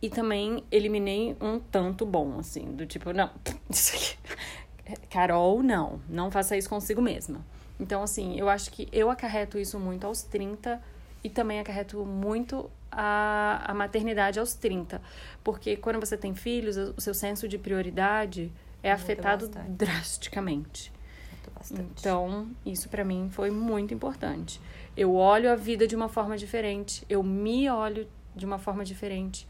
E 0.01 0.10
também 0.10 0.63
eliminei 0.72 1.36
um 1.39 1.60
tanto 1.60 2.05
bom, 2.05 2.39
assim, 2.39 2.75
do 2.75 2.86
tipo, 2.86 3.13
não, 3.13 3.32
isso 3.70 3.96
aqui. 3.96 4.98
Carol, 5.10 5.63
não, 5.63 6.01
não 6.10 6.29
faça 6.29 6.58
isso 6.58 6.70
consigo 6.70 7.01
mesma. 7.01 7.43
Então, 7.79 8.03
assim, 8.03 8.38
eu 8.38 8.50
acho 8.50 8.70
que 8.72 8.88
eu 8.91 9.10
acarreto 9.10 9.58
isso 9.58 9.79
muito 9.79 10.05
aos 10.05 10.22
30 10.24 10.82
e 11.24 11.29
também 11.29 11.60
acarreto 11.60 12.05
muito 12.05 12.70
a, 12.91 13.63
a 13.65 13.74
maternidade 13.74 14.39
aos 14.39 14.53
30. 14.53 15.01
Porque 15.43 15.77
quando 15.77 16.00
você 16.00 16.17
tem 16.17 16.36
filhos, 16.36 16.77
o 16.77 17.00
seu 17.00 17.13
senso 17.13 17.48
de 17.48 17.58
prioridade 17.58 18.51
é 18.82 18.91
Muda 18.91 19.01
afetado 19.01 19.48
bastante. 19.48 19.72
drasticamente. 19.72 20.93
Muito 21.32 21.51
bastante. 21.51 21.93
Então, 22.00 22.48
isso 22.65 22.89
pra 22.89 23.03
mim 23.03 23.29
foi 23.32 23.50
muito 23.50 23.93
importante. 23.93 24.62
Eu 24.96 25.16
olho 25.16 25.52
a 25.52 25.56
vida 25.56 25.88
de 25.88 25.96
uma 25.96 26.08
forma 26.08 26.38
diferente, 26.38 27.06
eu 27.10 27.24
me 27.24 27.70
olho 27.70 28.08
de 28.36 28.46
uma 28.46 28.60
forma 28.60 28.84
diferente 28.86 29.48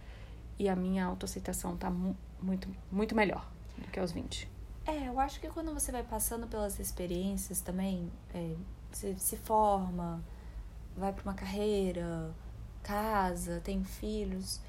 e 0.57 0.69
a 0.69 0.75
minha 0.75 1.05
autoaceitação 1.05 1.75
tá 1.75 1.89
mu- 1.89 2.15
muito 2.41 2.67
muito 2.91 3.15
melhor 3.15 3.45
do 3.77 3.87
que 3.89 3.99
aos 3.99 4.11
20. 4.11 4.49
É, 4.85 5.07
eu 5.07 5.19
acho 5.19 5.39
que 5.39 5.47
quando 5.49 5.73
você 5.73 5.91
vai 5.91 6.03
passando 6.03 6.47
pelas 6.47 6.79
experiências 6.79 7.61
também, 7.61 8.11
é, 8.33 8.53
você 8.91 9.15
se 9.17 9.37
forma, 9.37 10.21
vai 10.95 11.11
para 11.13 11.23
uma 11.23 11.33
carreira, 11.33 12.33
casa, 12.81 13.61
tem 13.63 13.83
filhos, 13.83 14.61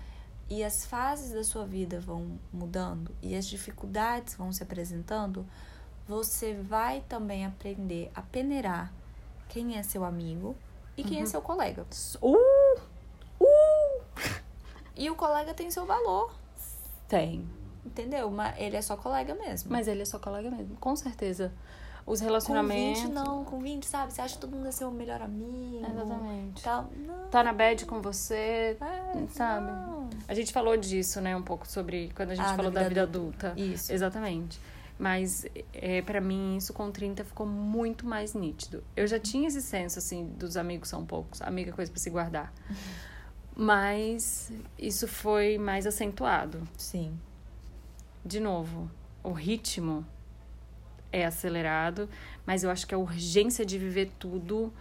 e 0.49 0.63
as 0.63 0.85
fases 0.85 1.33
da 1.33 1.43
sua 1.43 1.65
vida 1.67 2.01
vão 2.01 2.39
mudando 2.53 3.15
e 3.23 3.35
as 3.35 3.47
dificuldades 3.47 4.35
vão 4.35 4.53
se 4.53 4.63
apresentando, 4.63 5.45
você 6.07 6.55
vai 6.55 7.01
também 7.09 7.45
aprender 7.47 8.11
a 8.15 8.23
peneirar 8.23 8.93
quem 9.49 9.77
é 9.79 9.83
seu 9.83 10.05
amigo 10.05 10.57
e 10.97 11.03
quem 11.05 11.21
é 11.23 11.27
seu 11.27 11.41
colega. 11.43 11.87
Uh! 12.21 12.37
Uh! 13.41 14.03
E 14.97 15.11
o 15.11 15.15
colega 15.17 15.53
tem 15.53 15.71
seu 15.71 15.85
valor, 15.85 16.33
Tem. 17.09 17.45
entendeu? 17.85 18.31
Mas 18.31 18.55
ele 18.59 18.77
é 18.77 18.83
só 18.83 18.97
colega 18.97 19.35
mesmo. 19.35 19.71
Mas 19.73 19.89
ele 19.89 20.03
é 20.03 20.05
só 20.05 20.19
colega 20.19 20.51
mesmo, 20.51 20.77
com 20.77 20.95
certeza. 20.95 21.53
Os 22.07 22.21
com 22.21 22.27
relacionamentos. 22.27 23.03
20 23.03 23.13
não, 23.13 23.45
com 23.45 23.59
20, 23.61 23.85
sabe? 23.87 24.13
Você 24.13 24.21
acha 24.21 24.35
que 24.35 24.41
todo 24.43 24.55
mundo 24.55 24.69
é 24.69 24.71
seu 24.71 24.91
melhor 24.91 25.23
amigo. 25.23 25.81
Exatamente. 25.91 26.63
Tal. 26.63 26.89
Não. 26.99 27.29
Tá 27.29 27.43
na 27.43 27.53
bad 27.53 27.87
com 27.87 28.01
você, 28.03 28.77
É, 28.81 29.27
sabe? 29.31 29.67
não. 29.67 30.11
A 30.29 30.35
gente 30.35 30.53
falou 30.53 30.77
disso, 30.77 31.21
né, 31.23 31.35
um 31.35 31.43
pouco 31.43 31.67
sobre 31.67 32.13
quando 32.15 32.33
a 32.33 32.35
gente 32.35 32.45
Ah, 32.45 32.51
da 32.51 32.57
falou 32.57 32.71
da 32.71 32.81
vida 32.83 32.89
vida 32.91 33.03
adulta. 33.05 33.55
Isso. 33.57 33.91
Exatamente. 33.93 34.61
Mas 34.99 35.45
é, 35.73 36.03
para 36.03 36.21
mim 36.21 36.57
isso 36.57 36.73
com 36.73 36.91
30 36.91 37.25
ficou 37.25 37.47
muito 37.47 38.07
mais 38.07 38.35
nítido. 38.35 38.83
Eu 38.97 39.07
já 39.07 39.19
tinha 39.19 39.49
esse 39.49 39.61
senso 39.61 39.99
assim 39.99 40.27
dos 40.27 40.57
amigos 40.57 40.89
são 40.89 41.05
poucos, 41.05 41.43
amiga 41.43 41.71
é 41.71 41.73
coisa 41.73 41.91
para 41.91 42.01
se 42.01 42.11
guardar. 42.11 42.53
Mas 43.57 44.51
isso 44.79 45.07
foi 45.07 45.59
mais 45.59 45.87
acentuado. 45.87 46.67
Sim. 46.77 47.17
De 48.25 48.41
novo, 48.41 48.91
o 49.23 49.31
ritmo 49.33 50.05
é 51.13 51.25
acelerado, 51.25 52.09
mas 52.45 52.65
eu 52.65 52.71
acho 52.71 52.87
que 52.87 52.95
a 52.95 52.99
urgência 52.99 53.65
de 53.65 53.79
viver 53.79 54.11
tudo 54.19 54.73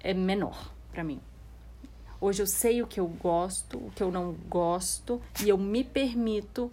é 0.00 0.12
menor 0.12 0.72
para 0.90 1.04
mim. 1.04 1.20
Hoje 2.20 2.42
eu 2.42 2.46
sei 2.46 2.82
o 2.82 2.86
que 2.86 2.98
eu 2.98 3.06
gosto, 3.06 3.78
o 3.78 3.90
que 3.92 4.02
eu 4.02 4.10
não 4.10 4.32
gosto, 4.32 5.22
e 5.44 5.48
eu 5.48 5.58
me 5.58 5.84
permito 5.84 6.72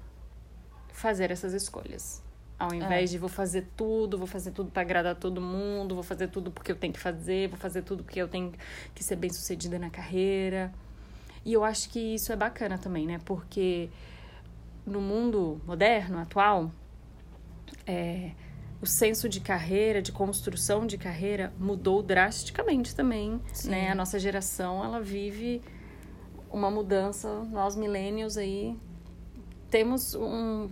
fazer 0.92 1.32
essas 1.32 1.54
escolhas. 1.54 2.24
Ao 2.60 2.74
invés 2.74 3.10
É. 3.10 3.14
de 3.14 3.18
vou 3.18 3.30
fazer 3.30 3.68
tudo, 3.78 4.18
vou 4.18 4.28
fazer 4.28 4.52
tudo 4.52 4.70
para 4.70 4.82
agradar 4.82 5.16
todo 5.16 5.40
mundo, 5.40 5.96
vou 5.96 6.04
fazer 6.04 6.28
tudo 6.28 6.52
porque 6.52 6.72
eu 6.72 6.76
tenho 6.76 6.92
que 6.92 7.00
fazer, 7.00 7.48
vou 7.48 7.58
fazer 7.58 7.84
tudo 7.84 8.04
porque 8.04 8.22
eu 8.22 8.28
tenho 8.28 8.52
que 8.94 9.02
ser 9.02 9.16
bem 9.16 9.32
sucedida 9.32 9.80
na 9.80 9.90
carreira. 9.90 10.74
E 11.46 11.54
eu 11.54 11.64
acho 11.64 11.90
que 11.90 12.16
isso 12.16 12.34
é 12.34 12.36
bacana 12.36 12.78
também, 12.78 13.08
né? 13.08 13.20
Porque 13.24 13.90
no 14.86 15.00
mundo 15.00 15.62
moderno, 15.66 16.18
atual, 16.20 16.70
é, 17.88 18.32
o 18.82 18.86
senso 18.86 19.30
de 19.30 19.40
carreira, 19.40 20.02
de 20.02 20.12
construção 20.12 20.86
de 20.86 20.98
carreira, 20.98 21.54
mudou 21.58 22.04
drasticamente 22.04 22.94
também, 22.94 23.40
Sim. 23.54 23.70
né? 23.70 23.90
A 23.90 23.96
nossa 23.96 24.20
geração, 24.20 24.84
ela 24.84 25.00
vive 25.00 25.62
uma 26.52 26.70
mudança, 26.70 27.42
nós 27.52 27.76
millennials 27.76 28.36
aí 28.36 28.76
temos 29.70 30.14
um, 30.16 30.68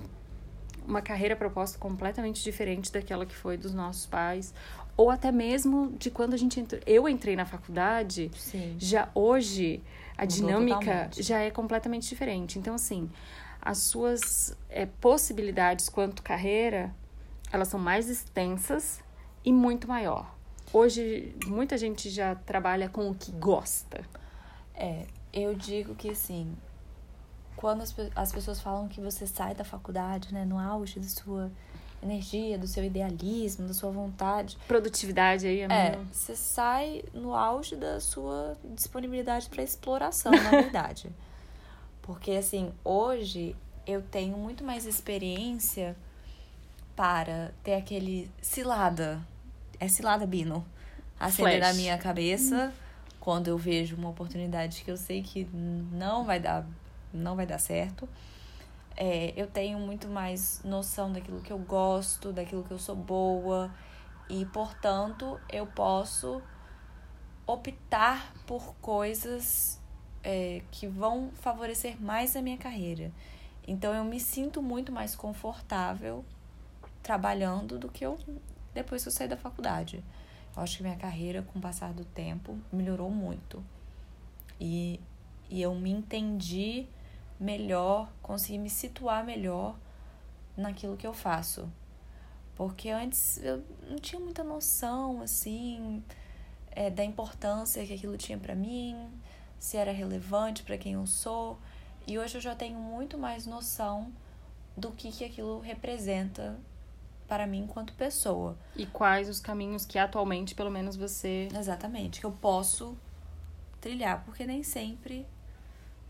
uma 0.87 1.01
carreira 1.01 1.35
proposta 1.35 1.77
completamente 1.77 2.41
diferente 2.43 2.91
daquela 2.91 3.25
que 3.25 3.35
foi 3.35 3.57
dos 3.57 3.73
nossos 3.73 4.05
pais, 4.05 4.53
ou 4.95 5.11
até 5.11 5.31
mesmo 5.31 5.91
de 5.99 6.09
quando 6.09 6.33
a 6.33 6.37
gente 6.37 6.59
entrou. 6.59 6.81
Eu 6.85 7.07
entrei 7.07 7.35
na 7.35 7.45
faculdade, 7.45 8.31
Sim. 8.35 8.75
já 8.79 9.09
hoje 9.13 9.81
a 10.17 10.23
Mudou 10.23 10.35
dinâmica 10.35 10.79
totalmente. 10.79 11.23
já 11.23 11.39
é 11.39 11.51
completamente 11.51 12.07
diferente. 12.09 12.57
Então, 12.57 12.73
assim, 12.73 13.09
as 13.61 13.79
suas 13.79 14.57
é, 14.69 14.85
possibilidades 14.85 15.89
quanto 15.89 16.23
carreira, 16.23 16.95
elas 17.51 17.67
são 17.67 17.79
mais 17.79 18.09
extensas 18.09 19.03
e 19.43 19.51
muito 19.51 19.87
maior. 19.87 20.35
Hoje, 20.73 21.35
muita 21.45 21.77
gente 21.77 22.09
já 22.09 22.33
trabalha 22.35 22.89
com 22.89 23.09
o 23.09 23.15
que 23.15 23.31
gosta. 23.31 24.03
É, 24.73 25.05
eu 25.31 25.53
digo 25.53 25.95
que 25.95 26.09
assim, 26.09 26.55
quando 27.57 27.81
as, 27.81 27.93
as 28.15 28.31
pessoas 28.31 28.61
falam 28.61 28.87
que 28.87 29.01
você 29.01 29.27
sai 29.27 29.53
da 29.53 29.65
faculdade, 29.65 30.33
né, 30.33 30.45
no 30.45 30.57
auge 30.57 30.99
da 30.99 31.07
sua 31.07 31.51
energia, 32.01 32.57
do 32.57 32.67
seu 32.67 32.83
idealismo, 32.83 33.67
da 33.67 33.73
sua 33.73 33.91
vontade, 33.91 34.57
Produtividade 34.67 35.47
aí, 35.47 35.61
é, 35.61 35.65
amiga. 35.65 35.99
você 36.13 36.35
sai 36.35 37.03
no 37.13 37.33
auge 37.33 37.75
da 37.75 37.99
sua 37.99 38.55
disponibilidade 38.63 39.49
para 39.49 39.63
exploração, 39.63 40.31
na 40.31 40.51
verdade. 40.51 41.09
Porque 42.03 42.31
assim, 42.31 42.71
hoje 42.85 43.55
eu 43.85 44.01
tenho 44.01 44.37
muito 44.37 44.63
mais 44.63 44.85
experiência 44.85 45.97
para 46.95 47.51
ter 47.63 47.73
aquele 47.73 48.31
cilada. 48.41 49.19
É 49.79 49.87
cilada 49.87 50.25
Bino. 50.25 50.65
Acender 51.19 51.57
Flash. 51.57 51.75
na 51.75 51.81
minha 51.81 51.97
cabeça 51.97 52.73
quando 53.27 53.49
eu 53.49 53.57
vejo 53.57 53.97
uma 53.97 54.07
oportunidade 54.07 54.83
que 54.85 54.89
eu 54.89 54.95
sei 54.95 55.21
que 55.21 55.45
não 55.91 56.23
vai 56.23 56.39
dar, 56.39 56.65
não 57.17 57.35
vai 57.35 57.45
dar 57.45 57.59
certo. 57.59 58.07
É, 58.95 59.33
eu 59.35 59.47
tenho 59.47 59.77
muito 59.79 60.07
mais 60.07 60.61
noção 60.63 61.11
daquilo 61.11 61.41
que 61.41 61.51
eu 61.51 61.59
gosto, 61.59 62.33
daquilo 62.33 62.63
que 62.63 62.71
eu 62.71 62.79
sou 62.79 62.95
boa. 62.95 63.71
E, 64.29 64.45
portanto, 64.45 65.39
eu 65.49 65.67
posso 65.67 66.41
optar 67.45 68.33
por 68.45 68.75
coisas 68.81 69.79
é, 70.23 70.61
que 70.71 70.87
vão 70.87 71.31
favorecer 71.35 72.01
mais 72.01 72.35
a 72.35 72.41
minha 72.41 72.57
carreira. 72.57 73.11
Então, 73.67 73.93
eu 73.93 74.03
me 74.03 74.19
sinto 74.19 74.61
muito 74.61 74.91
mais 74.91 75.15
confortável 75.15 76.25
trabalhando 77.03 77.77
do 77.77 77.87
que 77.87 78.05
eu 78.05 78.17
depois 78.73 79.01
que 79.01 79.09
eu 79.09 79.13
saí 79.13 79.27
da 79.27 79.37
faculdade. 79.37 80.03
Eu 80.55 80.63
acho 80.63 80.77
que 80.77 80.83
minha 80.83 80.95
carreira, 80.95 81.41
com 81.41 81.59
o 81.59 81.61
passar 81.61 81.93
do 81.93 82.03
tempo, 82.03 82.57
melhorou 82.71 83.09
muito. 83.09 83.63
E, 84.59 84.99
e 85.49 85.61
eu 85.61 85.73
me 85.75 85.91
entendi 85.91 86.87
melhor, 87.39 88.11
consegui 88.21 88.57
me 88.57 88.69
situar 88.69 89.23
melhor 89.23 89.75
naquilo 90.55 90.97
que 90.97 91.05
eu 91.05 91.13
faço. 91.13 91.69
Porque 92.55 92.89
antes 92.89 93.37
eu 93.43 93.63
não 93.87 93.97
tinha 93.97 94.19
muita 94.19 94.43
noção, 94.43 95.21
assim, 95.21 96.03
é, 96.71 96.89
da 96.89 97.03
importância 97.03 97.85
que 97.85 97.93
aquilo 97.93 98.17
tinha 98.17 98.37
para 98.37 98.55
mim, 98.55 99.09
se 99.59 99.77
era 99.77 99.91
relevante 99.91 100.63
para 100.63 100.77
quem 100.77 100.93
eu 100.93 101.05
sou. 101.05 101.59
E 102.07 102.17
hoje 102.17 102.35
eu 102.35 102.41
já 102.41 102.55
tenho 102.55 102.79
muito 102.79 103.17
mais 103.17 103.45
noção 103.45 104.11
do 104.75 104.91
que, 104.91 105.11
que 105.11 105.25
aquilo 105.25 105.59
representa 105.59 106.59
para 107.27 107.45
mim 107.45 107.63
enquanto 107.63 107.93
pessoa. 107.93 108.57
E 108.75 108.85
quais 108.85 109.29
os 109.29 109.39
caminhos 109.39 109.85
que 109.85 109.99
atualmente, 109.99 110.55
pelo 110.55 110.71
menos, 110.71 110.95
você. 110.95 111.49
Exatamente, 111.53 112.19
que 112.19 112.25
eu 112.25 112.31
posso 112.31 112.97
trilhar, 113.81 114.23
porque 114.23 114.45
nem 114.45 114.63
sempre 114.63 115.25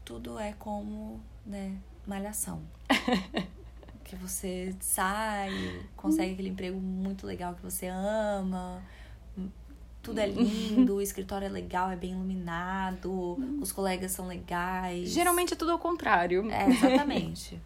tudo 0.08 0.40
é 0.40 0.54
como, 0.54 1.20
né, 1.46 1.76
malhação. 2.06 2.62
que 4.06 4.16
você 4.16 4.74
sai, 4.80 5.52
consegue 5.98 6.32
aquele 6.32 6.48
emprego 6.48 6.80
muito 6.80 7.28
legal 7.28 7.54
que 7.56 7.62
você 7.62 7.88
ama, 7.88 8.82
tudo 10.02 10.20
é 10.20 10.26
lindo, 10.26 10.96
o 10.96 11.02
escritório 11.02 11.46
é 11.46 11.50
legal, 11.50 11.92
é 11.92 11.98
bem 11.98 12.12
iluminado, 12.12 13.38
os 13.62 13.74
colegas 13.74 14.14
são 14.14 14.26
legais. 14.26 15.10
Geralmente 15.10 15.54
é 15.54 15.58
tudo 15.58 15.74
ao 15.74 15.80
contrário. 15.80 16.50
É, 16.50 16.70
exatamente. 16.70 17.60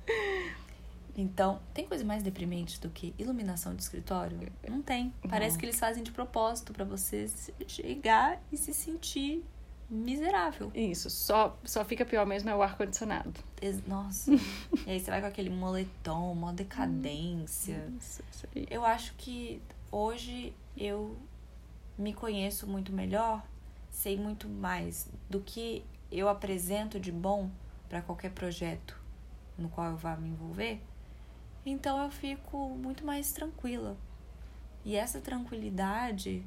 Então, 1.15 1.60
tem 1.75 1.86
coisa 1.86 2.03
mais 2.03 2.24
deprimente 2.24 2.81
do 2.81 2.89
que 2.89 3.13
iluminação 3.19 3.75
de 3.75 3.83
escritório? 3.83 4.51
Não 4.67 4.81
tem. 4.81 5.13
Parece 5.29 5.53
Não. 5.53 5.60
que 5.60 5.65
eles 5.67 5.77
fazem 5.79 6.01
de 6.01 6.12
propósito 6.12 6.74
para 6.74 6.86
você 6.86 7.29
chegar 7.67 8.41
e 8.51 8.57
se 8.57 8.74
sentir 8.74 9.43
miserável. 9.91 10.71
Isso, 10.74 11.10
só, 11.10 11.57
só 11.65 11.83
fica 11.83 12.05
pior 12.05 12.25
mesmo 12.25 12.50
é 12.50 12.55
o 12.55 12.62
ar-condicionado. 12.62 13.33
Nossa. 13.86 14.31
e 14.88 14.91
aí 14.91 15.00
você 15.00 15.12
vai 15.12 15.19
com 15.19 15.27
aquele 15.27 15.50
moletom, 15.50 16.31
uma 16.31 16.53
decadência. 16.53 17.91
Isso, 18.00 18.24
isso 18.31 18.48
aí. 18.55 18.65
Eu 18.69 18.86
acho 18.86 19.13
que 19.17 19.62
hoje 19.91 20.53
eu 20.77 21.17
me 21.98 22.13
conheço 22.13 22.65
muito 22.65 22.93
melhor, 22.93 23.45
sei 23.89 24.17
muito 24.17 24.48
mais 24.48 25.10
do 25.29 25.41
que 25.41 25.86
eu 26.10 26.29
apresento 26.29 27.00
de 27.00 27.12
bom 27.12 27.50
para 27.89 28.01
qualquer 28.01 28.31
projeto 28.31 28.98
no 29.57 29.69
qual 29.69 29.91
eu 29.91 29.98
vá 29.98 30.15
me 30.15 30.29
envolver. 30.29 30.81
Então 31.65 32.01
eu 32.01 32.10
fico 32.10 32.69
muito 32.69 33.05
mais 33.05 33.31
tranquila. 33.33 33.98
E 34.83 34.95
essa 34.95 35.21
tranquilidade 35.21 36.43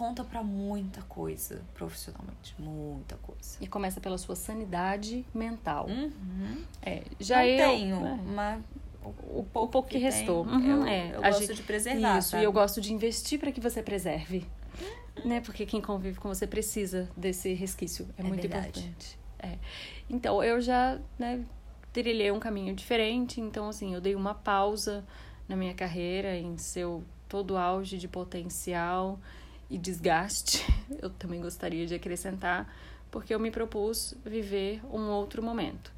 conta 0.00 0.24
para 0.24 0.42
muita 0.42 1.02
coisa 1.02 1.60
profissionalmente, 1.74 2.54
muita 2.58 3.16
coisa. 3.18 3.58
E 3.60 3.66
começa 3.66 4.00
pela 4.00 4.16
sua 4.16 4.34
sanidade 4.34 5.26
mental. 5.34 5.86
Uhum. 5.88 6.64
É, 6.80 7.02
já 7.18 7.36
Não 7.36 7.44
eu. 7.44 7.68
tenho, 7.68 8.06
é, 8.06 8.18
mas 8.34 8.62
o, 9.04 9.40
o 9.40 9.44
pouco 9.52 9.82
que, 9.82 9.98
restou. 9.98 10.46
tem, 10.46 10.54
Uhum, 10.54 10.70
eu, 10.80 10.86
é. 10.86 11.10
eu 11.16 11.20
gosto 11.22 11.40
gente- 11.40 11.54
de 11.56 11.62
preservar. 11.62 12.18
Isso, 12.18 12.30
sabe? 12.30 12.42
e 12.42 12.46
eu 12.46 12.52
gosto 12.52 12.80
de 12.80 12.94
investir 12.94 13.38
para 13.38 13.52
que 13.52 13.60
você 13.60 13.82
preserve. 13.82 14.46
Né? 15.22 15.40
Porque 15.42 15.66
quem 15.66 15.82
convive 15.82 16.18
com 16.18 16.28
você 16.28 16.46
precisa 16.46 17.10
desse 17.14 17.52
resquício. 17.52 18.08
É, 18.16 18.22
É 18.22 18.24
muito 18.24 18.40
verdade. 18.40 18.80
importante. 18.80 19.18
É. 19.38 19.58
Então, 20.08 20.42
eu 20.42 20.62
já 20.62 20.98
né, 21.18 21.44
trilhei 21.92 22.32
um 22.32 22.40
caminho 22.40 22.74
diferente. 22.74 23.38
Então, 23.38 23.68
assim, 23.68 23.92
eu 23.92 24.00
dei 24.00 24.14
uma 24.14 24.32
pausa 24.34 25.04
na 25.46 25.56
minha 25.56 25.74
carreira 25.74 26.36
em 26.38 26.56
seu 26.56 27.04
todo 27.28 27.58
auge 27.58 27.98
de 27.98 28.08
potencial 28.08 29.18
e 29.70 29.78
desgaste. 29.78 30.64
Eu 31.00 31.08
também 31.08 31.40
gostaria 31.40 31.86
de 31.86 31.94
acrescentar, 31.94 32.70
porque 33.10 33.32
eu 33.32 33.40
me 33.40 33.50
propus 33.50 34.14
viver 34.24 34.82
um 34.92 35.08
outro 35.08 35.42
momento. 35.42 35.92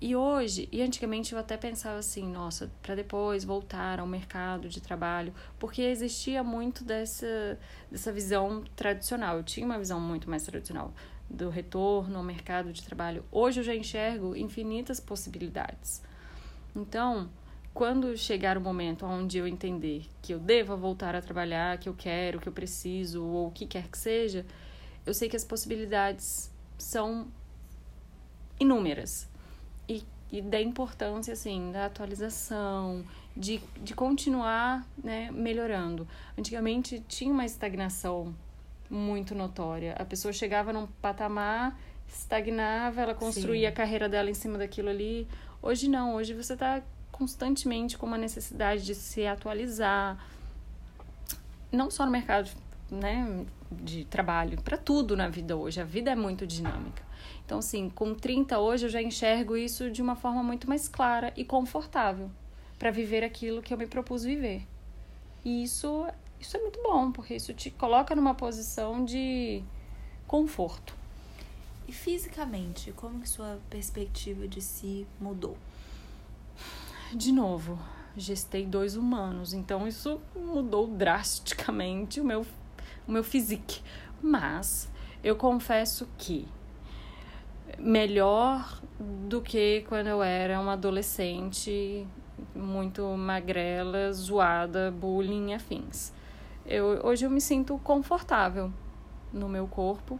E 0.00 0.16
hoje, 0.16 0.68
e 0.72 0.82
antigamente 0.82 1.32
eu 1.32 1.38
até 1.38 1.56
pensava 1.56 1.98
assim, 1.98 2.26
nossa, 2.26 2.68
para 2.82 2.96
depois 2.96 3.44
voltar 3.44 4.00
ao 4.00 4.06
mercado 4.06 4.68
de 4.68 4.80
trabalho, 4.80 5.32
porque 5.60 5.80
existia 5.80 6.42
muito 6.42 6.82
dessa, 6.82 7.56
dessa 7.88 8.10
visão 8.10 8.64
tradicional. 8.74 9.36
Eu 9.36 9.44
tinha 9.44 9.64
uma 9.64 9.78
visão 9.78 10.00
muito 10.00 10.28
mais 10.28 10.42
tradicional 10.42 10.92
do 11.30 11.48
retorno 11.48 12.18
ao 12.18 12.24
mercado 12.24 12.72
de 12.72 12.82
trabalho. 12.82 13.24
Hoje 13.30 13.60
eu 13.60 13.64
já 13.64 13.76
enxergo 13.76 14.34
infinitas 14.34 14.98
possibilidades. 14.98 16.02
Então, 16.74 17.30
quando 17.74 18.16
chegar 18.16 18.58
o 18.58 18.60
momento 18.60 19.06
onde 19.06 19.38
eu 19.38 19.46
entender 19.46 20.06
que 20.20 20.34
eu 20.34 20.38
deva 20.38 20.76
voltar 20.76 21.14
a 21.14 21.22
trabalhar, 21.22 21.78
que 21.78 21.88
eu 21.88 21.94
quero, 21.94 22.38
que 22.38 22.48
eu 22.48 22.52
preciso, 22.52 23.24
ou 23.24 23.48
o 23.48 23.50
que 23.50 23.66
quer 23.66 23.88
que 23.88 23.96
seja, 23.96 24.44
eu 25.06 25.14
sei 25.14 25.28
que 25.28 25.36
as 25.36 25.44
possibilidades 25.44 26.50
são 26.76 27.28
inúmeras. 28.60 29.28
E, 29.88 30.04
e 30.30 30.42
da 30.42 30.60
importância 30.60 31.32
assim 31.32 31.72
da 31.72 31.86
atualização 31.86 33.04
de, 33.36 33.60
de 33.82 33.94
continuar 33.94 34.86
né, 35.02 35.30
melhorando. 35.30 36.06
Antigamente 36.38 37.02
tinha 37.08 37.32
uma 37.32 37.44
estagnação 37.44 38.34
muito 38.90 39.34
notória. 39.34 39.94
A 39.98 40.04
pessoa 40.04 40.32
chegava 40.32 40.72
num 40.72 40.86
patamar 40.86 41.76
estagnava 42.14 43.00
ela 43.00 43.14
construía 43.14 43.68
Sim. 43.68 43.72
a 43.72 43.72
carreira 43.72 44.08
dela 44.08 44.30
em 44.30 44.34
cima 44.34 44.58
daquilo 44.58 44.90
ali. 44.90 45.26
Hoje 45.60 45.88
não 45.88 46.14
hoje 46.14 46.34
você 46.34 46.52
está 46.52 46.82
constantemente 47.22 47.96
com 47.96 48.04
uma 48.04 48.18
necessidade 48.18 48.84
de 48.84 48.96
se 48.96 49.24
atualizar 49.24 50.18
não 51.70 51.88
só 51.88 52.04
no 52.04 52.10
mercado 52.10 52.50
né, 52.90 53.46
de 53.70 54.04
trabalho, 54.06 54.60
para 54.60 54.76
tudo 54.76 55.16
na 55.16 55.28
vida 55.28 55.56
hoje. 55.56 55.80
A 55.80 55.84
vida 55.84 56.10
é 56.10 56.16
muito 56.16 56.44
dinâmica. 56.44 57.04
Então, 57.46 57.60
assim, 57.60 57.88
com 57.88 58.12
30 58.12 58.58
hoje 58.58 58.86
eu 58.86 58.90
já 58.90 59.00
enxergo 59.00 59.56
isso 59.56 59.88
de 59.88 60.02
uma 60.02 60.16
forma 60.16 60.42
muito 60.42 60.68
mais 60.68 60.88
clara 60.88 61.32
e 61.36 61.44
confortável 61.44 62.28
para 62.76 62.90
viver 62.90 63.22
aquilo 63.22 63.62
que 63.62 63.72
eu 63.72 63.78
me 63.78 63.86
propus 63.86 64.24
viver. 64.24 64.66
E 65.44 65.62
isso, 65.62 66.04
isso 66.40 66.56
é 66.56 66.60
muito 66.60 66.82
bom, 66.82 67.12
porque 67.12 67.36
isso 67.36 67.54
te 67.54 67.70
coloca 67.70 68.16
numa 68.16 68.34
posição 68.34 69.04
de 69.04 69.62
conforto. 70.26 70.92
E 71.86 71.92
fisicamente, 71.92 72.90
como 72.92 73.20
que 73.20 73.28
sua 73.28 73.60
perspectiva 73.70 74.48
de 74.48 74.60
si 74.60 75.06
mudou? 75.20 75.56
De 77.14 77.30
novo, 77.30 77.78
gestei 78.16 78.64
dois 78.64 78.96
humanos, 78.96 79.52
então 79.52 79.86
isso 79.86 80.18
mudou 80.34 80.86
drasticamente 80.86 82.20
o 82.20 82.24
meu, 82.24 82.46
o 83.06 83.12
meu 83.12 83.22
physique. 83.22 83.82
Mas 84.22 84.90
eu 85.22 85.36
confesso 85.36 86.08
que 86.16 86.48
melhor 87.78 88.80
do 89.28 89.42
que 89.42 89.84
quando 89.88 90.06
eu 90.06 90.22
era 90.22 90.58
uma 90.58 90.72
adolescente 90.72 92.06
muito 92.54 93.06
magrela, 93.16 94.10
zoada, 94.12 94.90
bullying 94.90 95.52
afins. 95.52 96.14
Eu, 96.64 97.04
hoje 97.04 97.26
eu 97.26 97.30
me 97.30 97.42
sinto 97.42 97.78
confortável 97.84 98.72
no 99.30 99.50
meu 99.50 99.66
corpo. 99.66 100.18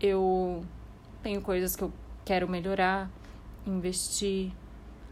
Eu 0.00 0.64
tenho 1.20 1.40
coisas 1.42 1.74
que 1.74 1.82
eu 1.82 1.92
quero 2.24 2.48
melhorar, 2.48 3.10
investir, 3.66 4.52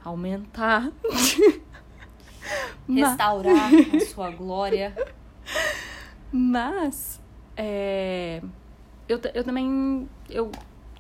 aumentar. 0.07 0.91
Mas- 1.03 1.37
Restaurar 3.11 3.71
a 3.95 4.01
sua 4.01 4.31
glória. 4.31 4.95
Mas 6.33 7.21
é, 7.57 8.41
eu, 9.09 9.21
eu 9.35 9.45
também 9.45 10.09
eu 10.29 10.51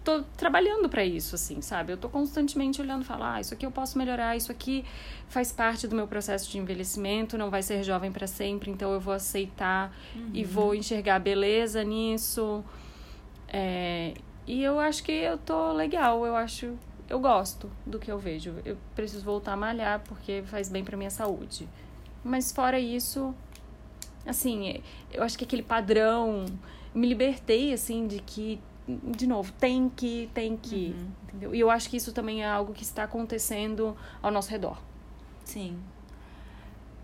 tô 0.03 0.23
trabalhando 0.37 0.88
para 0.88 1.05
isso, 1.05 1.35
assim, 1.35 1.61
sabe? 1.61 1.92
Eu 1.92 1.97
tô 1.97 2.09
constantemente 2.09 2.81
olhando 2.81 3.03
e 3.03 3.05
falar, 3.05 3.35
ah, 3.35 3.40
isso 3.40 3.53
aqui 3.53 3.66
eu 3.66 3.73
posso 3.73 3.99
melhorar, 3.99 4.37
isso 4.37 4.53
aqui 4.53 4.85
faz 5.29 5.51
parte 5.51 5.88
do 5.88 5.97
meu 5.97 6.07
processo 6.07 6.49
de 6.51 6.59
envelhecimento, 6.59 7.37
não 7.37 7.51
vai 7.51 7.61
ser 7.62 7.83
jovem 7.83 8.12
para 8.12 8.27
sempre, 8.29 8.71
então 8.71 8.92
eu 8.92 9.01
vou 9.01 9.12
aceitar 9.14 9.92
e 10.33 10.45
vou 10.45 10.75
enxergar 10.77 11.19
beleza 11.19 11.83
nisso. 11.83 12.64
É, 13.49 14.14
e 14.47 14.62
eu 14.62 14.79
acho 14.79 15.03
que 15.03 15.11
eu 15.12 15.38
tô 15.38 15.73
legal, 15.73 16.25
eu 16.25 16.37
acho, 16.37 16.75
eu 17.09 17.21
gosto 17.21 17.71
do 17.85 17.99
que 17.99 18.11
eu 18.11 18.19
vejo. 18.19 18.55
Eu 18.64 18.77
preciso 18.95 19.25
voltar 19.25 19.53
a 19.53 19.57
malhar 19.57 20.01
porque 20.01 20.42
faz 20.47 20.69
bem 20.69 20.85
pra 20.85 20.97
minha 20.97 21.11
saúde. 21.11 21.69
Mas 22.25 22.51
fora 22.53 22.79
isso, 22.81 23.35
assim, 24.27 24.83
eu 25.12 25.23
acho 25.23 25.38
que 25.38 25.45
aquele 25.45 25.62
padrão, 25.62 26.47
me 26.95 27.07
libertei 27.07 27.73
assim 27.73 28.07
de 28.07 28.21
que 28.21 28.61
de 28.88 29.27
novo, 29.27 29.53
tem 29.55 29.88
que, 29.88 30.31
tem 30.33 30.57
que, 30.57 30.95
Uhum. 30.97 31.09
entendeu? 31.25 31.55
E 31.55 31.59
eu 31.59 31.69
acho 31.71 31.90
que 31.90 31.97
isso 31.97 32.12
também 32.12 32.45
é 32.45 32.49
algo 32.49 32.73
que 32.73 32.85
está 32.85 33.03
acontecendo 33.03 33.97
ao 34.23 34.31
nosso 34.31 34.49
redor. 34.51 34.79
Sim. 35.45 35.77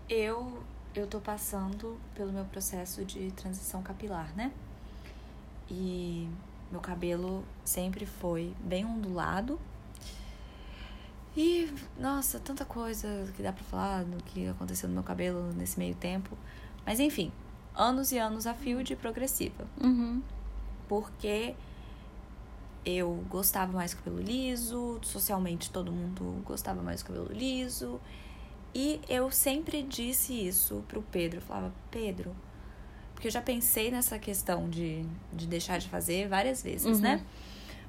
Eu 0.09 0.63
eu 0.95 1.07
tô 1.07 1.19
passando 1.19 1.97
pelo 2.13 2.31
meu 2.31 2.45
processo 2.45 3.03
de 3.03 3.31
transição 3.31 3.81
capilar, 3.81 4.31
né? 4.35 4.51
E 5.69 6.27
meu 6.71 6.79
cabelo 6.79 7.43
sempre 7.65 8.05
foi 8.05 8.53
bem 8.59 8.85
ondulado. 8.85 9.59
E, 11.35 11.71
nossa, 11.97 12.39
tanta 12.39 12.63
coisa 12.63 13.07
que 13.35 13.41
dá 13.41 13.51
pra 13.51 13.63
falar 13.63 14.03
do 14.03 14.21
que 14.23 14.47
aconteceu 14.47 14.87
no 14.87 14.93
meu 14.95 15.03
cabelo 15.03 15.51
nesse 15.53 15.79
meio 15.79 15.95
tempo. 15.95 16.37
Mas 16.85 16.99
enfim, 16.99 17.31
anos 17.75 18.11
e 18.11 18.17
anos 18.19 18.45
a 18.45 18.53
fio 18.53 18.83
de 18.83 18.95
progressiva. 18.95 19.65
Uhum. 19.81 20.21
Porque 20.87 21.55
eu 22.85 23.23
gostava 23.29 23.71
mais 23.71 23.93
do 23.93 23.97
cabelo 24.03 24.19
liso, 24.21 24.99
socialmente 25.01 25.69
todo 25.71 25.91
mundo 25.91 26.41
gostava 26.45 26.81
mais 26.83 27.01
do 27.01 27.07
cabelo 27.07 27.29
liso. 27.31 27.99
E 28.75 28.99
eu 29.07 29.31
sempre 29.31 29.81
disse 29.83 30.33
isso 30.47 30.83
pro 30.87 31.01
Pedro. 31.01 31.37
Eu 31.37 31.41
falava, 31.43 31.73
Pedro, 31.89 32.35
porque 33.13 33.27
eu 33.27 33.31
já 33.31 33.41
pensei 33.41 33.89
nessa 33.89 34.19
questão 34.19 34.69
de, 34.69 35.05
de 35.31 35.47
deixar 35.47 35.77
de 35.79 35.87
fazer 35.87 36.27
várias 36.27 36.61
vezes, 36.61 36.97
Uhum. 36.97 37.01
né? 37.03 37.25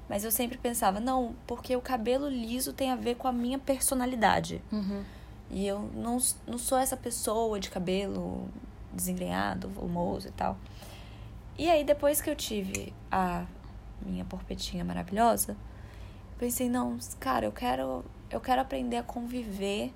Mas 0.07 0.23
eu 0.23 0.31
sempre 0.31 0.57
pensava, 0.57 0.99
não, 0.99 1.35
porque 1.47 1.75
o 1.75 1.81
cabelo 1.81 2.29
liso 2.29 2.71
tem 2.73 2.91
a 2.91 2.95
ver 2.95 3.15
com 3.15 3.27
a 3.27 3.31
minha 3.31 3.57
personalidade. 3.57 4.61
Uhum. 4.71 5.03
E 5.49 5.65
eu 5.65 5.79
não, 5.95 6.17
não 6.47 6.57
sou 6.57 6.77
essa 6.77 6.95
pessoa 6.97 7.59
de 7.59 7.69
cabelo 7.69 8.47
desengrenhado, 8.93 9.67
volumoso 9.69 10.27
e 10.27 10.31
tal. 10.31 10.57
E 11.57 11.69
aí, 11.69 11.83
depois 11.83 12.21
que 12.21 12.29
eu 12.29 12.35
tive 12.35 12.93
a 13.11 13.45
minha 14.01 14.25
porpetinha 14.25 14.83
maravilhosa, 14.85 15.55
pensei, 16.37 16.69
não, 16.69 16.97
cara, 17.19 17.45
eu 17.45 17.51
quero, 17.51 18.03
eu 18.29 18.39
quero 18.41 18.61
aprender 18.61 18.97
a 18.97 19.03
conviver 19.03 19.91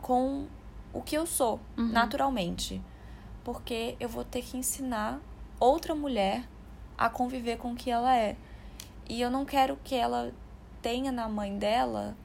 com 0.00 0.46
o 0.92 1.02
que 1.02 1.16
eu 1.16 1.26
sou, 1.26 1.60
Uhum. 1.76 1.88
naturalmente. 1.88 2.80
Porque 3.44 3.96
eu 4.00 4.08
vou 4.08 4.24
ter 4.24 4.42
que 4.42 4.56
ensinar 4.56 5.20
outra 5.58 5.94
mulher 5.94 6.44
a 6.96 7.08
conviver 7.10 7.56
com 7.58 7.72
o 7.72 7.74
que 7.76 7.90
ela 7.90 8.16
é. 8.16 8.36
E 9.10 9.20
eu 9.20 9.28
não 9.30 9.44
quero 9.44 9.76
que 9.82 9.94
ela 9.96 10.32
tenha 10.80 11.10
na 11.10 11.28
mãe 11.28 11.58
dela 11.58 12.16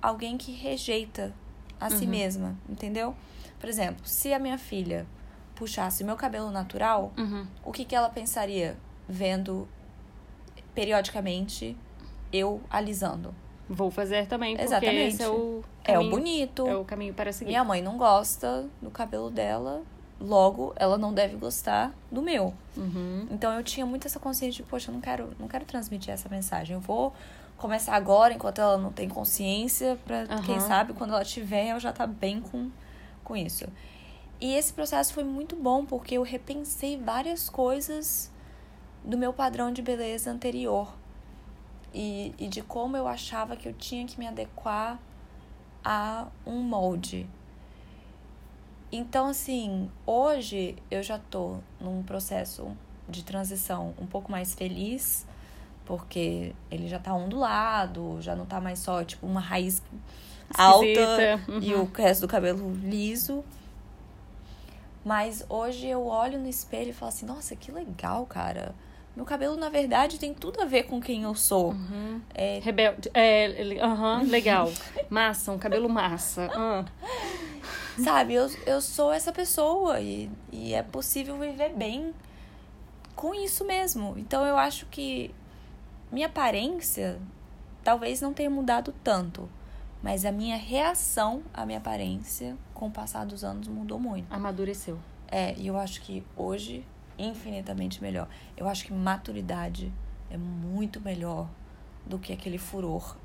alguém 0.00 0.38
que 0.38 0.52
rejeita 0.52 1.34
a 1.80 1.90
si 1.90 2.04
Uhum. 2.04 2.10
mesma, 2.10 2.56
entendeu? 2.68 3.14
Por 3.58 3.68
exemplo, 3.68 4.06
se 4.06 4.32
a 4.32 4.38
minha 4.38 4.56
filha 4.56 5.04
puxasse 5.56 6.04
o 6.04 6.06
meu 6.06 6.14
cabelo 6.16 6.50
natural, 6.52 7.12
Uhum. 7.18 7.44
o 7.64 7.72
que, 7.72 7.84
que 7.84 7.94
ela 7.94 8.08
pensaria 8.08 8.76
vendo 9.08 9.66
periodicamente 10.74 11.76
eu 12.32 12.60
alisando? 12.70 13.34
Vou 13.68 13.90
fazer 13.90 14.26
também, 14.26 14.54
porque 14.56 14.66
Exatamente. 14.68 15.14
esse 15.14 15.22
é 15.22 15.28
o 15.28 15.62
É 15.84 15.92
o 15.92 15.94
caminho, 15.94 16.10
bonito. 16.10 16.66
é 16.68 16.76
o 16.76 16.84
caminho 16.84 17.14
para 17.14 17.32
seguir. 17.32 17.48
Minha 17.50 17.64
mãe 17.64 17.82
não 17.82 17.98
gosta 17.98 18.68
do 18.80 18.90
cabelo 18.90 19.30
dela, 19.30 19.82
logo 20.20 20.72
ela 20.76 20.98
não 20.98 21.12
deve 21.12 21.36
gostar 21.36 21.92
do 22.10 22.20
meu. 22.22 22.54
Uhum. 22.76 23.26
Então 23.30 23.52
eu 23.52 23.62
tinha 23.62 23.86
muito 23.86 24.06
essa 24.06 24.18
consciência 24.18 24.62
de, 24.62 24.68
poxa, 24.68 24.90
eu 24.90 24.94
não 24.94 25.00
quero, 25.00 25.30
não 25.38 25.48
quero 25.48 25.64
transmitir 25.64 26.12
essa 26.12 26.28
mensagem. 26.28 26.74
Eu 26.74 26.80
vou 26.80 27.12
começar 27.56 27.94
agora, 27.94 28.32
enquanto 28.34 28.60
ela 28.60 28.78
não 28.78 28.92
tem 28.92 29.08
consciência, 29.08 29.98
pra 30.04 30.26
quem 30.44 30.56
Aham. 30.56 30.66
sabe, 30.66 30.92
quando 30.92 31.12
ela 31.12 31.24
tiver, 31.24 31.66
ela 31.66 31.80
já 31.80 31.92
tá 31.92 32.06
bem 32.06 32.40
com, 32.40 32.70
com 33.24 33.36
isso. 33.36 33.66
E 34.40 34.54
esse 34.54 34.72
processo 34.72 35.12
foi 35.12 35.24
muito 35.24 35.56
bom, 35.56 35.84
porque 35.84 36.14
eu 36.14 36.22
repensei 36.22 36.96
várias 36.96 37.48
coisas 37.48 38.30
do 39.04 39.18
meu 39.18 39.32
padrão 39.32 39.72
de 39.72 39.82
beleza 39.82 40.30
anterior. 40.30 40.94
E, 41.92 42.34
e 42.38 42.48
de 42.48 42.62
como 42.62 42.96
eu 42.96 43.08
achava 43.08 43.56
que 43.56 43.66
eu 43.66 43.72
tinha 43.72 44.06
que 44.06 44.18
me 44.18 44.26
adequar 44.26 45.00
a 45.84 46.26
um 46.46 46.60
molde. 46.60 47.26
Então, 48.90 49.26
assim, 49.26 49.90
hoje 50.06 50.76
eu 50.90 51.02
já 51.02 51.18
tô 51.18 51.56
num 51.80 52.02
processo 52.02 52.68
de 53.08 53.22
transição 53.22 53.94
um 54.00 54.06
pouco 54.06 54.30
mais 54.32 54.54
feliz, 54.54 55.26
porque 55.84 56.54
ele 56.70 56.88
já 56.88 56.98
tá 56.98 57.12
ondulado, 57.14 58.16
já 58.20 58.34
não 58.34 58.46
tá 58.46 58.60
mais 58.60 58.78
só, 58.78 59.04
tipo, 59.04 59.26
uma 59.26 59.40
raiz 59.40 59.82
alta 60.56 60.86
Esquisita. 60.86 61.40
e 61.60 61.74
Uhum. 61.74 61.82
o 61.82 61.92
resto 61.92 62.22
do 62.22 62.28
cabelo 62.28 62.72
liso. 62.74 63.44
Mas 65.04 65.44
hoje 65.48 65.86
eu 65.86 66.06
olho 66.06 66.38
no 66.38 66.48
espelho 66.48 66.90
e 66.90 66.92
falo 66.92 67.10
assim, 67.10 67.26
nossa, 67.26 67.54
que 67.56 67.70
legal, 67.70 68.26
cara. 68.26 68.74
Meu 69.16 69.24
cabelo, 69.24 69.56
na 69.56 69.68
verdade, 69.68 70.18
tem 70.18 70.32
tudo 70.32 70.60
a 70.60 70.64
ver 70.64 70.84
com 70.84 71.00
quem 71.00 71.22
eu 71.24 71.34
sou. 71.34 71.72
Uhum. 71.72 72.20
É, 72.34 72.60
Rebelde. 72.62 73.10
É, 73.14 73.78
aham, 73.82 74.22
legal. 74.22 74.70
Massa, 75.10 75.50
um 75.52 75.58
cabelo 75.58 75.88
massa. 75.88 76.50
Ah. 76.54 76.84
Sabe, 78.04 78.34
eu, 78.34 78.48
eu 78.66 78.80
sou 78.80 79.12
essa 79.12 79.32
pessoa 79.32 80.00
e, 80.00 80.30
e 80.52 80.74
é 80.74 80.82
possível 80.82 81.38
viver 81.38 81.74
bem 81.74 82.14
com 83.14 83.34
isso 83.34 83.64
mesmo. 83.64 84.14
Então 84.16 84.44
eu 84.46 84.56
acho 84.56 84.86
que 84.86 85.34
minha 86.10 86.26
aparência 86.26 87.18
talvez 87.82 88.20
não 88.20 88.32
tenha 88.32 88.50
mudado 88.50 88.94
tanto, 89.02 89.48
mas 90.02 90.24
a 90.24 90.32
minha 90.32 90.56
reação 90.56 91.42
à 91.52 91.66
minha 91.66 91.78
aparência 91.78 92.56
com 92.72 92.86
o 92.86 92.90
passar 92.90 93.26
dos 93.26 93.42
anos 93.42 93.66
mudou 93.68 93.98
muito. 93.98 94.32
Amadureceu. 94.32 94.98
É, 95.26 95.54
e 95.58 95.66
eu 95.66 95.76
acho 95.76 96.00
que 96.02 96.24
hoje, 96.36 96.84
infinitamente 97.18 98.00
melhor. 98.00 98.28
Eu 98.56 98.68
acho 98.68 98.84
que 98.84 98.92
maturidade 98.92 99.92
é 100.30 100.36
muito 100.36 101.00
melhor 101.00 101.48
do 102.06 102.18
que 102.18 102.32
aquele 102.32 102.58
furor 102.58 103.16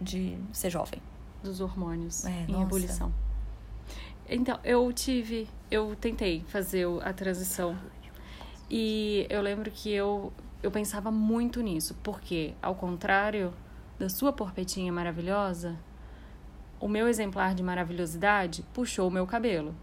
de 0.00 0.36
ser 0.52 0.70
jovem. 0.70 1.00
Dos 1.42 1.60
hormônios 1.60 2.24
É, 2.24 2.42
em 2.42 2.52
nossa. 2.52 2.62
ebulição. 2.62 3.12
Então, 4.34 4.58
eu 4.64 4.90
tive, 4.92 5.48
eu 5.70 5.94
tentei 5.96 6.42
fazer 6.48 6.86
a 7.02 7.12
transição. 7.12 7.76
E 8.70 9.26
eu 9.28 9.42
lembro 9.42 9.70
que 9.70 9.90
eu, 9.92 10.32
eu 10.62 10.70
pensava 10.70 11.10
muito 11.10 11.60
nisso, 11.60 11.94
porque, 12.02 12.54
ao 12.62 12.74
contrário 12.74 13.52
da 13.98 14.08
sua 14.08 14.32
porpetinha 14.32 14.90
maravilhosa, 14.92 15.76
o 16.80 16.88
meu 16.88 17.06
exemplar 17.08 17.54
de 17.54 17.62
maravilhosidade 17.62 18.64
puxou 18.72 19.08
o 19.08 19.10
meu 19.10 19.26
cabelo. 19.26 19.74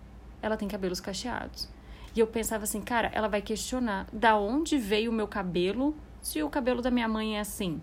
Ela 0.41 0.57
tem 0.57 0.67
cabelos 0.67 0.99
cacheados. 0.99 1.69
E 2.15 2.19
eu 2.19 2.25
pensava 2.27 2.63
assim, 2.63 2.81
cara, 2.81 3.11
ela 3.13 3.27
vai 3.27 3.41
questionar 3.41 4.07
da 4.11 4.35
onde 4.35 4.77
veio 4.77 5.11
o 5.11 5.13
meu 5.13 5.27
cabelo 5.27 5.95
se 6.21 6.41
o 6.41 6.49
cabelo 6.49 6.81
da 6.81 6.89
minha 6.89 7.07
mãe 7.07 7.37
é 7.37 7.41
assim. 7.41 7.79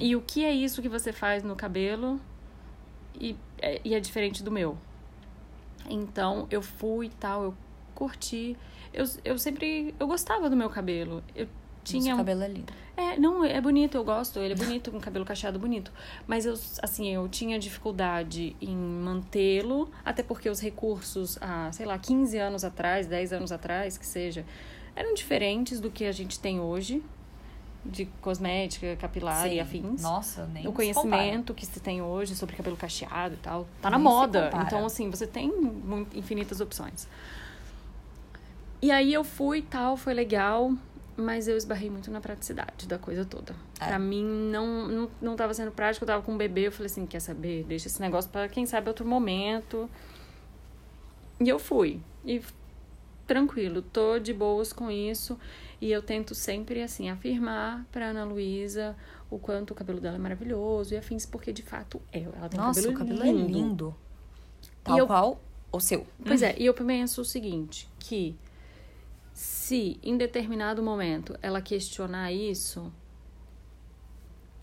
E 0.00 0.14
o 0.16 0.20
que 0.20 0.44
é 0.44 0.52
isso 0.52 0.82
que 0.82 0.88
você 0.88 1.12
faz 1.12 1.42
no 1.42 1.54
cabelo 1.54 2.20
e, 3.18 3.36
é- 3.58 3.80
e 3.84 3.94
é 3.94 4.00
diferente 4.00 4.42
do 4.42 4.50
meu. 4.50 4.76
Então 5.88 6.46
eu 6.50 6.62
fui 6.62 7.06
e 7.06 7.10
tal, 7.10 7.44
eu 7.44 7.54
curti. 7.94 8.56
Eu, 8.92 9.04
eu 9.24 9.38
sempre. 9.38 9.94
Eu 9.98 10.06
gostava 10.06 10.48
do 10.48 10.56
meu 10.56 10.70
cabelo. 10.70 11.22
Eu 11.34 11.48
tinha. 11.82 12.14
Um- 12.14 12.18
cabelo 12.18 12.42
é 12.42 12.48
lindo. 12.48 12.72
É, 12.96 13.18
não, 13.18 13.44
é 13.44 13.60
bonito, 13.60 13.96
eu 13.96 14.04
gosto. 14.04 14.38
Ele 14.38 14.54
é 14.54 14.56
bonito, 14.56 14.90
com 14.92 15.00
cabelo 15.00 15.24
cacheado 15.24 15.58
bonito. 15.58 15.92
Mas 16.26 16.46
eu, 16.46 16.54
assim, 16.80 17.12
eu 17.12 17.28
tinha 17.28 17.58
dificuldade 17.58 18.54
em 18.60 18.76
mantê-lo, 18.76 19.90
até 20.04 20.22
porque 20.22 20.48
os 20.48 20.60
recursos, 20.60 21.36
há, 21.40 21.72
sei 21.72 21.86
lá, 21.86 21.98
15 21.98 22.38
anos 22.38 22.64
atrás, 22.64 23.06
10 23.08 23.32
anos 23.32 23.50
atrás, 23.50 23.98
que 23.98 24.06
seja, 24.06 24.44
eram 24.94 25.12
diferentes 25.12 25.80
do 25.80 25.90
que 25.90 26.04
a 26.04 26.12
gente 26.12 26.38
tem 26.38 26.60
hoje, 26.60 27.02
de 27.84 28.06
cosmética, 28.20 28.96
capilar 28.96 29.46
e 29.46 29.50
Sim. 29.50 29.60
afins 29.60 30.02
Nossa, 30.02 30.46
nem 30.46 30.66
o 30.66 30.70
se 30.70 30.76
conhecimento 30.76 31.52
que 31.52 31.66
se 31.66 31.80
tem 31.80 32.00
hoje 32.00 32.34
sobre 32.34 32.56
cabelo 32.56 32.76
cacheado 32.76 33.34
e 33.34 33.38
tal. 33.38 33.66
Tá 33.82 33.90
na 33.90 33.98
Nem 33.98 34.06
se 34.06 34.12
moda. 34.12 34.50
Então, 34.66 34.86
assim, 34.86 35.10
você 35.10 35.26
tem 35.26 35.52
infinitas 36.14 36.60
opções. 36.60 37.06
E 38.80 38.90
aí 38.90 39.12
eu 39.12 39.24
fui 39.24 39.58
e 39.58 39.62
tal, 39.62 39.96
foi 39.96 40.12
legal, 40.12 40.72
mas 41.16 41.48
eu 41.48 41.56
esbarrei 41.56 41.90
muito 41.90 42.10
na 42.10 42.20
praticidade 42.20 42.86
da 42.86 42.98
coisa 42.98 43.24
toda. 43.24 43.54
É. 43.80 43.86
Pra 43.86 43.98
mim, 43.98 44.24
não, 44.24 44.88
não, 44.88 45.10
não 45.20 45.36
tava 45.36 45.54
sendo 45.54 45.70
prático, 45.70 46.04
eu 46.04 46.06
tava 46.06 46.22
com 46.22 46.32
um 46.32 46.36
bebê, 46.36 46.66
eu 46.66 46.72
falei 46.72 46.86
assim, 46.86 47.06
quer 47.06 47.20
saber? 47.20 47.64
Deixa 47.64 47.86
esse 47.86 48.00
negócio 48.00 48.30
pra 48.30 48.48
quem 48.48 48.66
sabe 48.66 48.88
outro 48.88 49.06
momento. 49.06 49.88
E 51.40 51.48
eu 51.48 51.58
fui. 51.58 52.00
E 52.24 52.42
tranquilo, 53.26 53.82
tô 53.82 54.18
de 54.18 54.32
boas 54.32 54.72
com 54.72 54.90
isso. 54.90 55.38
E 55.84 55.92
eu 55.92 56.00
tento 56.00 56.34
sempre, 56.34 56.82
assim, 56.82 57.10
afirmar 57.10 57.84
pra 57.92 58.06
Ana 58.06 58.24
Luísa 58.24 58.96
o 59.28 59.38
quanto 59.38 59.72
o 59.72 59.74
cabelo 59.74 60.00
dela 60.00 60.16
é 60.16 60.18
maravilhoso 60.18 60.94
e 60.94 60.96
afins, 60.96 61.26
porque 61.26 61.52
de 61.52 61.62
fato 61.62 62.00
é. 62.10 62.22
Ela 62.22 62.48
tem 62.48 62.58
um 62.58 62.62
Nossa, 62.62 62.80
cabelo 62.80 62.94
o 62.94 62.98
cabelo 62.98 63.22
lindo. 63.22 63.38
é 63.38 63.52
lindo. 63.52 63.94
Tal 64.82 64.96
eu- 64.98 65.06
qual 65.06 65.38
o 65.70 65.78
seu. 65.78 66.06
Pois 66.24 66.40
é, 66.40 66.54
e 66.58 66.64
eu 66.64 66.72
penso 66.72 67.20
o 67.20 67.24
seguinte, 67.24 67.86
que 67.98 68.34
se 69.34 70.00
em 70.02 70.16
determinado 70.16 70.82
momento 70.82 71.36
ela 71.42 71.60
questionar 71.60 72.32
isso, 72.32 72.90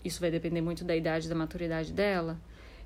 isso 0.04 0.20
vai 0.20 0.30
depender 0.32 0.60
muito 0.60 0.82
da 0.84 0.96
idade, 0.96 1.28
da 1.28 1.36
maturidade 1.36 1.92
dela, 1.92 2.36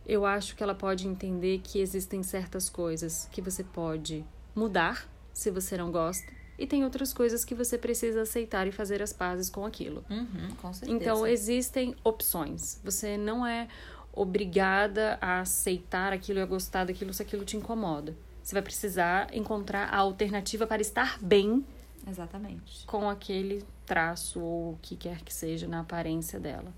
eu 0.07 0.27
acho 0.27 0.55
que 0.55 0.63
ela 0.63 0.75
pode 0.75 1.09
entender 1.09 1.63
que 1.65 1.79
existem 1.81 2.23
certas 2.23 2.69
coisas 2.69 3.31
que 3.33 3.41
você 3.41 3.65
pode 3.65 4.23
mudar 4.55 5.09
se 5.33 5.51
você 5.51 5.79
não 5.79 5.91
gosta, 5.91 6.31
e 6.59 6.67
tem 6.67 6.85
outras 6.85 7.13
coisas 7.13 7.45
que 7.45 7.55
você 7.55 7.77
precisa 7.77 8.23
aceitar 8.23 8.67
e 8.67 8.73
fazer 8.73 9.03
as 9.03 9.13
pazes 9.13 9.51
com 9.51 9.65
aquilo. 9.65 10.05
Uhum, 10.09 10.55
com 10.61 10.73
certeza. 10.73 10.97
Então, 10.97 11.27
existem 11.27 11.95
opções. 12.03 12.81
Você 12.83 13.17
não 13.17 13.47
é 13.47 13.69
obrigada 14.13 15.19
a 15.21 15.41
aceitar 15.41 16.13
aquilo 16.13 16.39
e 16.39 16.43
a 16.43 16.47
gostar 16.47 16.85
daquilo 16.85 17.13
se 17.13 17.23
aquilo 17.23 17.45
te 17.45 17.57
incomoda. 17.57 18.17
Você 18.43 18.55
vai 18.55 18.63
precisar 18.63 19.35
encontrar 19.35 19.89
a 19.93 19.99
alternativa 19.99 20.67
para 20.67 20.81
estar 20.81 21.19
bem 21.21 21.65
Exatamente. 22.09 22.87
com 22.87 23.11
aquele 23.11 23.65
traço 23.85 24.41
ou 24.41 24.73
o 24.73 24.79
que 24.81 24.97
quer 24.97 25.23
que 25.23 25.35
seja 25.35 25.69
na 25.69 25.81
aparência 25.81 26.41
dela. 26.41 26.73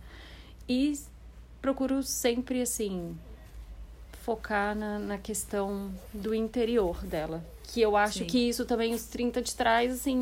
E 0.68 0.98
procuro 1.60 2.02
sempre, 2.02 2.60
assim, 2.60 3.16
focar 4.22 4.74
na, 4.74 4.98
na 4.98 5.18
questão 5.18 5.92
do 6.12 6.34
interior 6.34 7.04
dela. 7.04 7.44
Que 7.68 7.80
eu 7.80 7.96
acho 7.96 8.20
Sim. 8.20 8.24
que 8.24 8.48
isso 8.48 8.64
também, 8.64 8.94
os 8.94 9.04
30 9.04 9.40
de 9.42 9.54
trás, 9.54 9.92
assim. 9.92 10.20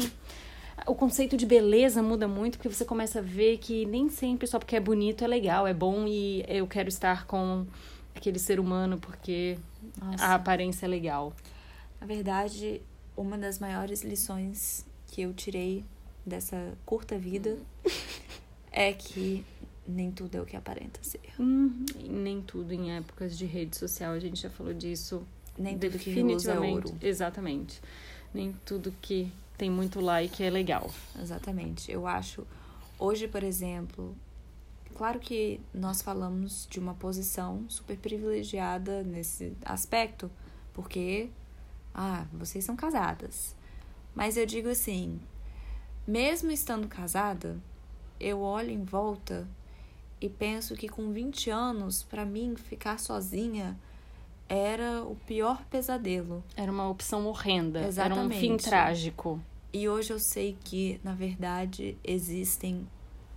O 0.86 0.94
conceito 0.94 1.36
de 1.36 1.46
beleza 1.46 2.02
muda 2.02 2.28
muito, 2.28 2.58
porque 2.58 2.68
você 2.68 2.84
começa 2.84 3.20
a 3.20 3.22
ver 3.22 3.58
que 3.58 3.86
nem 3.86 4.10
sempre 4.10 4.46
só 4.46 4.58
porque 4.58 4.76
é 4.76 4.80
bonito 4.80 5.24
é 5.24 5.26
legal, 5.26 5.66
é 5.66 5.72
bom 5.72 6.06
e 6.06 6.44
eu 6.46 6.66
quero 6.66 6.88
estar 6.88 7.26
com 7.26 7.66
aquele 8.14 8.38
ser 8.38 8.60
humano 8.60 8.98
porque 8.98 9.56
Nossa. 9.98 10.24
a 10.24 10.34
aparência 10.34 10.84
é 10.84 10.88
legal. 10.88 11.32
Na 12.00 12.06
verdade, 12.06 12.82
uma 13.16 13.38
das 13.38 13.58
maiores 13.58 14.02
lições 14.02 14.84
que 15.06 15.22
eu 15.22 15.32
tirei 15.32 15.84
dessa 16.26 16.76
curta 16.84 17.16
vida 17.16 17.56
é 18.70 18.92
que 18.92 19.44
nem 19.86 20.10
tudo 20.10 20.36
é 20.36 20.40
o 20.40 20.44
que 20.44 20.56
aparenta 20.56 21.00
ser. 21.02 21.20
Hum, 21.38 21.86
nem 22.04 22.42
tudo 22.42 22.72
em 22.72 22.96
épocas 22.96 23.38
de 23.38 23.46
rede 23.46 23.76
social, 23.76 24.12
a 24.12 24.18
gente 24.18 24.42
já 24.42 24.50
falou 24.50 24.74
disso. 24.74 25.26
Nem 25.58 25.78
tudo 25.78 25.98
que 25.98 26.10
reluz 26.10 26.46
é 26.46 26.58
ouro. 26.58 26.94
Exatamente. 27.00 27.80
Nem 28.32 28.52
tudo 28.64 28.92
que 29.00 29.32
tem 29.56 29.70
muito 29.70 30.00
like 30.00 30.42
é 30.42 30.50
legal. 30.50 30.90
Exatamente. 31.20 31.90
Eu 31.90 32.06
acho, 32.06 32.46
hoje, 32.98 33.26
por 33.26 33.42
exemplo, 33.42 34.14
claro 34.94 35.18
que 35.18 35.60
nós 35.72 36.02
falamos 36.02 36.66
de 36.70 36.78
uma 36.78 36.94
posição 36.94 37.64
super 37.68 37.96
privilegiada 37.96 39.02
nesse 39.02 39.56
aspecto, 39.64 40.30
porque, 40.74 41.30
ah, 41.94 42.26
vocês 42.32 42.64
são 42.64 42.76
casadas. 42.76 43.54
Mas 44.14 44.36
eu 44.36 44.46
digo 44.46 44.68
assim, 44.68 45.20
mesmo 46.06 46.50
estando 46.50 46.88
casada, 46.88 47.58
eu 48.20 48.40
olho 48.40 48.70
em 48.70 48.84
volta 48.84 49.46
e 50.20 50.28
penso 50.28 50.74
que 50.74 50.88
com 50.88 51.12
20 51.12 51.50
anos, 51.50 52.02
pra 52.02 52.24
mim, 52.24 52.54
ficar 52.56 52.98
sozinha 52.98 53.78
era 54.48 55.02
o 55.02 55.16
pior 55.26 55.62
pesadelo. 55.70 56.42
Era 56.56 56.70
uma 56.70 56.88
opção 56.88 57.26
horrenda. 57.26 57.80
Era 57.80 58.14
um 58.14 58.28
fim 58.30 58.52
Exatamente. 58.54 58.64
trágico. 58.64 59.40
E 59.72 59.88
hoje 59.88 60.12
eu 60.12 60.18
sei 60.18 60.56
que, 60.64 61.00
na 61.04 61.14
verdade, 61.14 61.96
existem, 62.04 62.86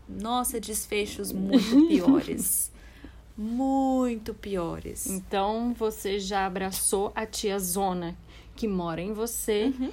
nossa, 0.08 0.60
desfechos 0.60 1.32
muito 1.32 1.60
piores. 1.88 2.72
muito 3.38 4.34
piores. 4.34 5.08
Então 5.08 5.74
você 5.74 6.20
já 6.20 6.46
abraçou 6.46 7.12
a 7.16 7.26
tia 7.26 7.58
Zona 7.60 8.16
que 8.56 8.68
mora 8.68 9.02
em 9.02 9.14
você 9.14 9.74
Uhum. 9.80 9.90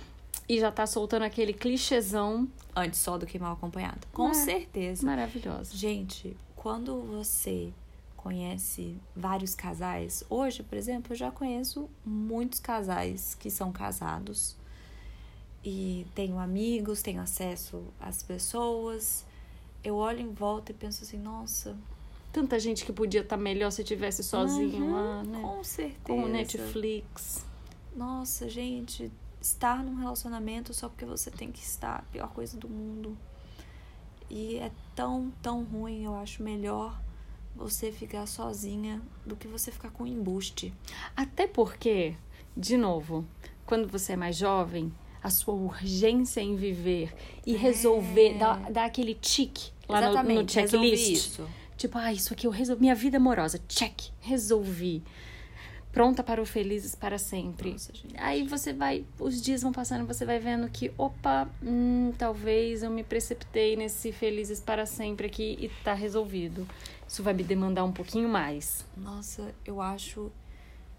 e 0.48 0.58
já 0.60 0.70
tá 0.72 0.86
soltando 0.86 1.22
aquele 1.22 1.52
clichêzão 1.52 2.48
Antes 2.74 3.00
só 3.00 3.16
do 3.16 3.24
que 3.24 3.38
mal 3.38 3.54
acompanhado. 3.54 4.00
Com 4.12 4.28
É. 4.30 4.34
certeza. 4.34 5.06
maravilhoso. 5.06 5.74
Gente, 5.76 6.36
quando 6.54 7.00
você 7.02 7.72
conhece 8.26 8.96
vários 9.14 9.54
casais, 9.54 10.24
hoje, 10.28 10.64
por 10.64 10.76
exemplo, 10.76 11.12
eu 11.12 11.16
já 11.16 11.30
conheço 11.30 11.88
muitos 12.04 12.58
casais 12.58 13.36
que 13.36 13.48
são 13.48 13.70
casados 13.70 14.56
e 15.64 16.04
tenho 16.12 16.36
amigos, 16.36 17.02
tenho 17.02 17.20
acesso 17.22 17.84
às 18.00 18.24
pessoas. 18.24 19.24
Eu 19.84 19.94
olho 19.94 20.20
em 20.20 20.32
volta 20.32 20.72
e 20.72 20.74
penso 20.74 21.04
assim, 21.04 21.18
nossa, 21.18 21.76
Tanta 22.32 22.58
gente 22.58 22.84
que 22.84 22.92
podia 22.92 23.20
estar 23.22 23.36
melhor 23.38 23.70
se 23.70 23.82
tivesse 23.84 24.22
sozinho 24.22 24.84
Uhum, 24.84 24.92
lá, 24.92 25.22
né? 25.22 25.40
com 25.40 25.62
certeza. 25.64 26.00
Com 26.04 26.24
o 26.24 26.28
Netflix. 26.28 27.46
Nossa, 27.94 28.46
gente, 28.50 29.10
estar 29.40 29.82
num 29.82 29.94
relacionamento 29.94 30.74
só 30.74 30.88
porque 30.88 31.06
você 31.06 31.30
tem 31.30 31.50
que 31.50 31.60
estar, 31.60 32.00
a 32.00 32.02
pior 32.12 32.28
coisa 32.34 32.58
do 32.58 32.68
mundo. 32.68 33.16
E 34.28 34.56
é 34.56 34.70
tão, 34.94 35.32
tão 35.40 35.62
ruim, 35.64 36.04
eu 36.04 36.14
acho 36.16 36.42
melhor 36.42 37.00
você 37.56 37.90
ficar 37.90 38.26
sozinha 38.26 39.00
do 39.24 39.34
que 39.36 39.48
você 39.48 39.70
ficar 39.72 39.90
com 39.90 40.06
embuste. 40.06 40.72
Até 41.16 41.46
porque, 41.46 42.14
de 42.56 42.76
novo, 42.76 43.24
quando 43.64 43.88
você 43.88 44.12
é 44.12 44.16
mais 44.16 44.36
jovem, 44.36 44.92
a 45.22 45.30
sua 45.30 45.54
urgência 45.54 46.40
em 46.40 46.54
viver 46.54 47.12
e 47.44 47.56
resolver, 47.56 48.34
dar, 48.38 48.70
dar 48.70 48.84
aquele 48.84 49.14
tique 49.14 49.70
lá 49.88 50.00
no- 50.00 50.06
no, 50.06 50.06
É. 50.06 50.12
Exatamente, 50.12 50.60
resolvi 50.60 50.88
checklist. 50.96 51.26
isso. 51.32 51.48
Tipo, 51.76 51.98
ah, 51.98 52.12
isso 52.12 52.32
aqui 52.32 52.46
eu 52.46 52.50
resolvi. 52.50 52.80
Minha 52.82 52.94
vida 52.94 53.16
amorosa, 53.16 53.60
check, 53.68 54.10
resolvi. 54.20 55.02
Pronta 55.92 56.22
para 56.22 56.42
o 56.42 56.46
felizes 56.46 56.94
para 56.94 57.16
sempre. 57.18 57.72
Nossa. 57.72 57.90
Aí 58.18 58.46
você 58.46 58.72
vai, 58.74 59.04
os 59.18 59.40
dias 59.40 59.62
vão 59.62 59.72
passando, 59.72 60.06
você 60.06 60.26
vai 60.26 60.38
vendo 60.38 60.68
que, 60.68 60.92
opa, 60.98 61.48
hum, 61.62 62.12
talvez 62.18 62.82
eu 62.82 62.90
me 62.90 63.02
precepitei 63.02 63.76
nesse 63.76 64.12
felizes 64.12 64.60
para 64.60 64.84
sempre 64.84 65.26
aqui 65.26 65.56
e 65.58 65.70
tá 65.82 65.94
resolvido. 65.94 66.68
Isso 67.08 67.22
vai 67.22 67.32
me 67.34 67.44
demandar 67.44 67.84
um 67.84 67.92
pouquinho 67.92 68.28
mais. 68.28 68.84
Nossa, 68.96 69.54
eu 69.64 69.80
acho 69.80 70.30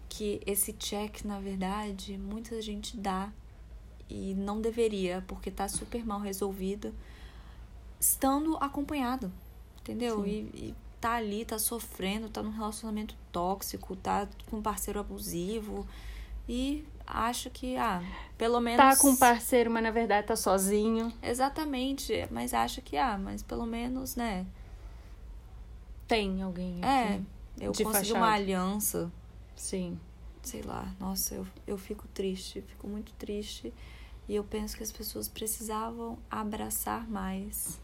que 0.08 0.40
esse 0.46 0.72
check, 0.72 1.24
na 1.24 1.38
verdade, 1.38 2.16
muita 2.16 2.60
gente 2.62 2.96
dá 2.96 3.30
e 4.08 4.34
não 4.34 4.60
deveria, 4.60 5.22
porque 5.26 5.50
tá 5.50 5.68
super 5.68 6.04
mal 6.04 6.20
resolvido, 6.20 6.94
estando 8.00 8.56
acompanhado, 8.56 9.30
entendeu? 9.80 10.26
E, 10.26 10.50
e 10.54 10.74
tá 11.00 11.14
ali, 11.14 11.44
tá 11.44 11.58
sofrendo, 11.58 12.28
tá 12.28 12.42
num 12.42 12.50
relacionamento 12.50 13.14
tóxico, 13.30 13.94
tá 13.94 14.26
com 14.50 14.58
um 14.58 14.62
parceiro 14.62 14.98
abusivo 14.98 15.86
e 16.48 16.84
acho 17.06 17.50
que, 17.50 17.76
ah, 17.76 18.02
pelo 18.36 18.60
menos. 18.60 18.78
Tá 18.78 18.96
com 18.96 19.10
um 19.10 19.16
parceiro, 19.16 19.70
mas 19.70 19.82
na 19.82 19.90
verdade 19.90 20.26
tá 20.26 20.36
sozinho. 20.36 21.12
Exatamente, 21.22 22.26
mas 22.30 22.54
acha 22.54 22.80
que, 22.80 22.96
ah, 22.96 23.18
mas 23.18 23.42
pelo 23.42 23.66
menos, 23.66 24.16
né? 24.16 24.46
Tem 26.08 26.42
alguém 26.42 26.82
É, 26.84 27.14
aqui. 27.14 27.24
eu 27.60 27.72
De 27.72 27.84
consegui 27.84 28.08
fachada. 28.08 28.18
uma 28.24 28.32
aliança. 28.34 29.12
Sim. 29.54 29.98
sei 30.42 30.62
lá, 30.62 30.94
nossa, 30.98 31.34
eu, 31.34 31.46
eu 31.66 31.76
fico 31.76 32.08
triste, 32.08 32.62
fico 32.62 32.88
muito 32.88 33.12
triste. 33.14 33.72
E 34.26 34.34
eu 34.34 34.42
penso 34.44 34.76
que 34.76 34.82
as 34.82 34.90
pessoas 34.90 35.28
precisavam 35.28 36.18
abraçar 36.30 37.06
mais 37.10 37.78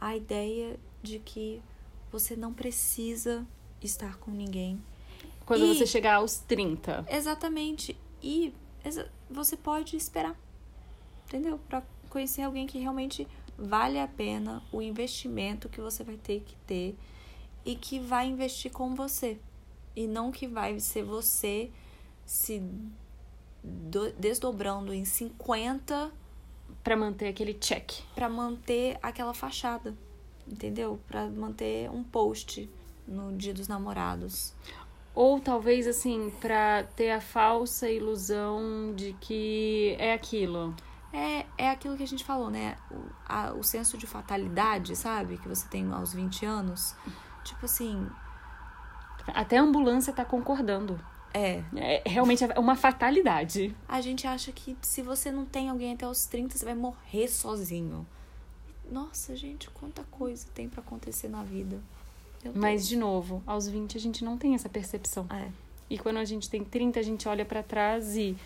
a 0.00 0.14
ideia 0.14 0.78
de 1.02 1.18
que 1.18 1.60
você 2.12 2.36
não 2.36 2.52
precisa 2.52 3.44
estar 3.82 4.18
com 4.18 4.30
ninguém. 4.30 4.80
Quando 5.44 5.64
E- 5.64 5.74
você 5.74 5.84
chegar 5.86 6.16
aos 6.16 6.38
30. 6.38 7.04
Exatamente. 7.10 7.96
E 8.22 8.54
exa- 8.84 9.10
você 9.28 9.56
pode 9.56 9.96
esperar, 9.96 10.36
entendeu? 11.26 11.58
Pra 11.68 11.82
conhecer 12.10 12.42
alguém 12.42 12.66
que 12.68 12.78
realmente 12.78 13.26
vale 13.58 13.98
a 13.98 14.06
pena 14.06 14.62
o 14.70 14.80
investimento 14.82 15.68
que 15.68 15.80
você 15.80 16.04
vai 16.04 16.16
ter 16.16 16.40
que 16.40 16.54
ter 16.66 16.96
e 17.66 17.74
que 17.76 17.98
vai 18.00 18.26
investir 18.28 18.70
com 18.72 18.94
você. 18.94 19.38
E 19.94 20.06
não 20.06 20.30
que 20.32 20.46
vai 20.46 20.78
ser 20.80 21.02
você 21.02 21.70
se 22.24 22.62
do- 23.62 24.12
desdobrando 24.12 24.92
em 24.94 25.04
50 25.04 26.10
Pra 26.82 26.96
manter 26.96 27.28
aquele 27.28 27.54
check. 27.54 27.92
para 28.14 28.28
manter 28.28 28.96
aquela 29.02 29.34
fachada, 29.34 29.94
entendeu? 30.46 31.00
Para 31.08 31.26
manter 31.28 31.90
um 31.90 32.02
post 32.04 32.70
no 33.06 33.32
Dia 33.36 33.52
dos 33.52 33.66
Namorados. 33.68 34.52
Ou 35.14 35.40
talvez, 35.40 35.86
assim, 35.86 36.30
pra 36.40 36.84
ter 36.94 37.10
a 37.10 37.20
falsa 37.20 37.88
ilusão 37.90 38.92
de 38.94 39.14
que 39.20 39.96
é 39.98 40.12
aquilo. 40.12 40.74
É, 41.12 41.46
é 41.56 41.70
aquilo 41.70 41.96
que 41.96 42.02
a 42.02 42.06
gente 42.06 42.22
falou, 42.24 42.50
né? 42.50 42.76
O, 42.90 42.96
a- 43.26 43.52
o 43.54 43.62
senso 43.62 43.96
de 43.96 44.06
fatalidade, 44.06 44.94
sabe? 44.94 45.38
Que 45.38 45.48
você 45.48 45.66
tem 45.68 45.90
aos 45.90 46.12
20 46.12 46.44
anos. 46.44 46.94
Tipo 47.46 47.64
assim, 47.66 48.06
Até 49.28 49.58
a 49.58 49.62
ambulância 49.62 50.12
tá 50.12 50.24
concordando. 50.24 51.00
é. 51.34 51.62
É 51.76 52.02
realmente 52.06 52.44
é 52.44 52.58
uma 52.58 52.76
fatalidade. 52.76 53.74
A 53.88 54.00
gente 54.00 54.26
acha 54.26 54.52
que 54.52 54.76
se 54.82 55.02
você 55.02 55.30
não 55.32 55.44
tem 55.44 55.68
alguém 55.68 55.92
até 55.94 56.06
os 56.06 56.26
30, 56.26 56.56
você 56.56 56.64
vai 56.64 56.74
morrer 56.74 57.28
sozinho. 57.28 58.06
Nossa, 58.90 59.34
gente, 59.34 59.68
quanta 59.70 60.04
coisa 60.10 60.46
tem 60.54 60.68
pra 60.68 60.80
acontecer 60.80 61.28
na 61.28 61.42
vida. 61.42 61.80
Mas, 62.54 62.86
de 62.86 62.96
novo, 62.96 63.42
aos 63.46 63.66
20 63.68 63.96
a 63.96 64.00
gente 64.00 64.24
não 64.24 64.38
tem 64.38 64.54
essa 64.54 64.68
percepção. 64.68 65.26
É. 65.30 65.48
E 65.90 65.98
quando 65.98 66.18
a 66.18 66.24
gente 66.24 66.48
tem 66.48 66.62
30, 66.64 67.00
a 67.00 67.02
gente 67.02 67.28
olha 67.28 67.44
pra 67.44 67.62
trás 67.62 68.16
e 68.16 68.36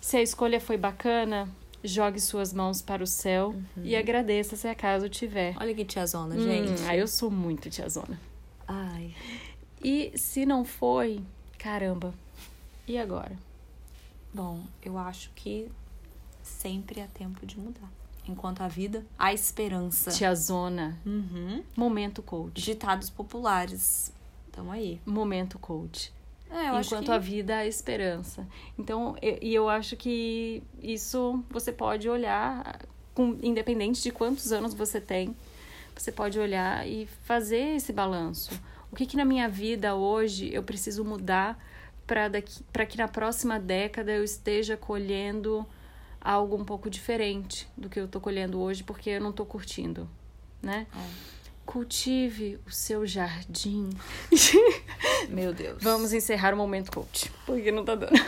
se 0.00 0.16
a 0.16 0.22
escolha 0.22 0.60
foi 0.60 0.76
bacana, 0.76 1.48
jogue 1.82 2.20
suas 2.20 2.52
mãos 2.52 2.80
para 2.80 3.02
o 3.02 3.06
céu 3.06 3.54
e 3.82 3.96
agradeça 3.96 4.54
se 4.54 4.68
acaso 4.68 5.08
tiver. 5.08 5.56
Olha 5.60 5.74
que 5.74 5.84
tiazona, 5.84 6.36
Hum, 6.36 6.40
gente. 6.40 6.82
ah, 6.88 6.96
eu 6.96 7.08
sou 7.08 7.30
muito 7.30 7.68
tiazona. 7.68 8.20
Ai. 8.68 9.14
E 9.82 10.12
se 10.16 10.44
não 10.44 10.64
foi, 10.64 11.22
caramba. 11.58 12.12
E 12.86 12.98
agora? 12.98 13.36
Bom, 14.32 14.62
eu 14.82 14.98
acho 14.98 15.30
que 15.34 15.70
sempre 16.42 17.00
é 17.00 17.06
tempo 17.06 17.44
de 17.46 17.58
mudar. 17.58 17.88
Enquanto 18.28 18.60
a 18.60 18.68
vida, 18.68 19.06
há 19.18 19.32
esperança. 19.32 20.10
Tiazona. 20.10 20.98
Uhum. 21.06 21.62
Momento 21.74 22.22
coach. 22.22 22.60
Ditados 22.62 23.08
populares. 23.08 24.12
Tamo 24.52 24.70
aí. 24.70 25.00
Momento 25.06 25.58
coach. 25.58 26.12
É, 26.50 26.68
eu 26.70 26.80
enquanto 26.80 27.06
que- 27.06 27.10
a 27.10 27.18
vida 27.18 27.56
há 27.58 27.66
esperança. 27.66 28.46
Então, 28.78 29.16
e 29.22 29.38
e 29.50 29.54
eu 29.54 29.68
acho 29.68 29.96
que 29.96 30.62
isso 30.82 31.42
você 31.50 31.72
pode 31.72 32.08
olhar, 32.08 32.80
com, 33.14 33.38
independente 33.42 34.02
de 34.02 34.10
quantos 34.10 34.50
anos 34.52 34.74
você 34.74 35.00
tem, 35.00 35.34
você 36.02 36.12
pode 36.12 36.38
olhar 36.38 36.86
e 36.86 37.06
fazer 37.24 37.76
esse 37.76 37.92
balanço. 37.92 38.50
O 38.90 38.96
que, 38.96 39.06
que 39.06 39.16
na 39.16 39.24
minha 39.24 39.48
vida 39.48 39.94
hoje 39.94 40.52
eu 40.52 40.62
preciso 40.62 41.04
mudar 41.04 41.58
para 42.06 42.86
que 42.86 42.96
na 42.96 43.06
próxima 43.06 43.58
década 43.58 44.12
eu 44.12 44.24
esteja 44.24 44.76
colhendo 44.76 45.66
algo 46.20 46.56
um 46.56 46.64
pouco 46.64 46.88
diferente 46.88 47.68
do 47.76 47.88
que 47.88 48.00
eu 48.00 48.08
tô 48.08 48.20
colhendo 48.20 48.60
hoje, 48.60 48.82
porque 48.82 49.10
eu 49.10 49.20
não 49.20 49.32
tô 49.32 49.44
curtindo, 49.44 50.08
né? 50.62 50.86
Cultive 51.66 52.58
o 52.66 52.70
seu 52.70 53.06
jardim. 53.06 53.90
Meu 55.28 55.52
Deus. 55.52 55.82
Vamos 55.82 56.14
encerrar 56.14 56.54
o 56.54 56.56
momento 56.56 56.90
coach, 56.90 57.30
porque 57.44 57.70
não 57.70 57.84
tá 57.84 57.94
dando. 57.94 58.12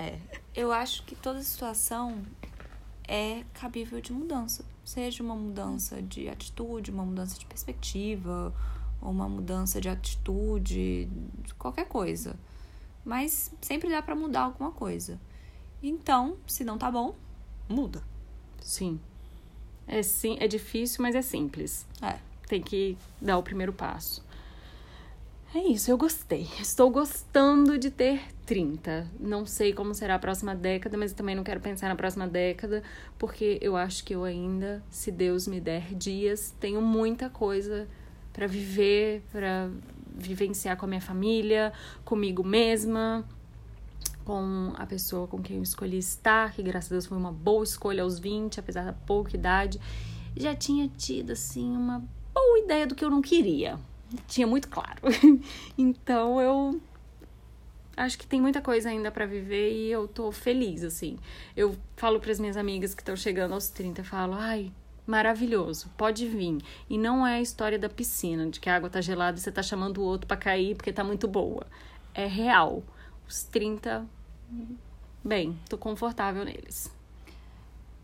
É. 0.00 0.16
Eu 0.54 0.70
acho 0.70 1.02
que 1.02 1.16
toda 1.16 1.42
situação 1.42 2.22
é 3.08 3.42
cabível 3.54 4.00
de 4.00 4.12
mudança. 4.12 4.64
Seja 4.84 5.22
uma 5.22 5.34
mudança 5.34 6.02
de 6.02 6.28
atitude, 6.28 6.90
uma 6.90 7.04
mudança 7.04 7.38
de 7.38 7.46
perspectiva, 7.46 8.54
ou 9.00 9.10
uma 9.10 9.28
mudança 9.28 9.80
de 9.80 9.88
atitude, 9.88 11.08
qualquer 11.58 11.88
coisa. 11.88 12.36
Mas 13.04 13.50
sempre 13.62 13.88
dá 13.88 14.02
pra 14.02 14.14
mudar 14.14 14.42
alguma 14.42 14.70
coisa. 14.70 15.18
Então, 15.82 16.36
se 16.46 16.64
não 16.64 16.76
tá 16.76 16.90
bom, 16.90 17.14
muda. 17.68 18.02
Sim. 18.60 19.00
É, 19.86 20.02
sim. 20.02 20.36
é 20.40 20.46
difícil, 20.46 21.02
mas 21.02 21.14
é 21.14 21.22
simples. 21.22 21.86
É. 22.02 22.18
Tem 22.46 22.60
que 22.60 22.96
dar 23.20 23.38
o 23.38 23.42
primeiro 23.42 23.72
passo. 23.72 24.22
É 25.54 25.60
isso, 25.60 25.90
eu 25.90 25.96
gostei. 25.96 26.46
Estou 26.60 26.90
gostando 26.90 27.78
de 27.78 27.90
ter 27.90 28.20
30. 28.44 29.10
Não 29.18 29.46
sei 29.46 29.72
como 29.72 29.94
será 29.94 30.16
a 30.16 30.18
próxima 30.18 30.54
década, 30.54 30.98
mas 30.98 31.14
também 31.14 31.34
não 31.34 31.42
quero 31.42 31.58
pensar 31.58 31.88
na 31.88 31.96
próxima 31.96 32.28
década, 32.28 32.82
porque 33.18 33.58
eu 33.62 33.74
acho 33.74 34.04
que 34.04 34.14
eu 34.14 34.24
ainda, 34.24 34.82
se 34.90 35.10
Deus 35.10 35.46
me 35.46 35.58
der 35.58 35.94
dias, 35.94 36.54
tenho 36.60 36.82
muita 36.82 37.30
coisa 37.30 37.88
para 38.30 38.46
viver, 38.46 39.22
para 39.32 39.70
vivenciar 40.14 40.76
com 40.76 40.84
a 40.84 40.88
minha 40.88 41.00
família, 41.00 41.72
comigo 42.04 42.44
mesma, 42.44 43.26
com 44.26 44.74
a 44.76 44.84
pessoa 44.84 45.26
com 45.26 45.40
quem 45.40 45.56
eu 45.56 45.62
escolhi 45.62 45.96
estar, 45.96 46.52
que 46.52 46.62
graças 46.62 46.92
a 46.92 46.94
Deus 46.94 47.06
foi 47.06 47.16
uma 47.16 47.32
boa 47.32 47.64
escolha 47.64 48.02
aos 48.02 48.18
20, 48.18 48.60
apesar 48.60 48.84
da 48.84 48.92
pouca 48.92 49.34
idade. 49.34 49.80
Já 50.36 50.54
tinha 50.54 50.86
tido, 50.88 51.32
assim, 51.32 51.74
uma 51.74 52.04
boa 52.34 52.58
ideia 52.58 52.86
do 52.86 52.94
que 52.94 53.02
eu 53.02 53.08
não 53.08 53.22
queria. 53.22 53.78
Tinha 54.26 54.46
muito 54.46 54.68
claro. 54.68 55.00
então 55.76 56.40
eu 56.40 56.80
acho 57.96 58.18
que 58.18 58.26
tem 58.26 58.40
muita 58.40 58.60
coisa 58.60 58.88
ainda 58.88 59.10
para 59.10 59.26
viver 59.26 59.72
e 59.72 59.90
eu 59.90 60.06
tô 60.06 60.30
feliz, 60.30 60.82
assim. 60.84 61.18
Eu 61.56 61.76
falo 61.96 62.20
para 62.20 62.30
as 62.30 62.38
minhas 62.38 62.56
amigas 62.56 62.94
que 62.94 63.02
estão 63.02 63.16
chegando 63.16 63.54
aos 63.54 63.68
30, 63.68 64.00
eu 64.00 64.04
falo, 64.04 64.34
ai, 64.34 64.72
maravilhoso, 65.06 65.90
pode 65.96 66.26
vir. 66.28 66.58
E 66.88 66.96
não 66.96 67.26
é 67.26 67.36
a 67.36 67.40
história 67.40 67.78
da 67.78 67.88
piscina, 67.88 68.48
de 68.48 68.60
que 68.60 68.70
a 68.70 68.76
água 68.76 68.88
tá 68.88 69.00
gelada 69.00 69.38
e 69.38 69.40
você 69.40 69.50
tá 69.50 69.62
chamando 69.62 69.98
o 69.98 70.04
outro 70.04 70.26
para 70.26 70.36
cair 70.36 70.76
porque 70.76 70.92
tá 70.92 71.02
muito 71.02 71.26
boa. 71.26 71.66
É 72.14 72.26
real. 72.26 72.82
Os 73.26 73.42
30, 73.44 74.06
bem, 75.24 75.58
tô 75.68 75.76
confortável 75.76 76.44
neles. 76.44 76.90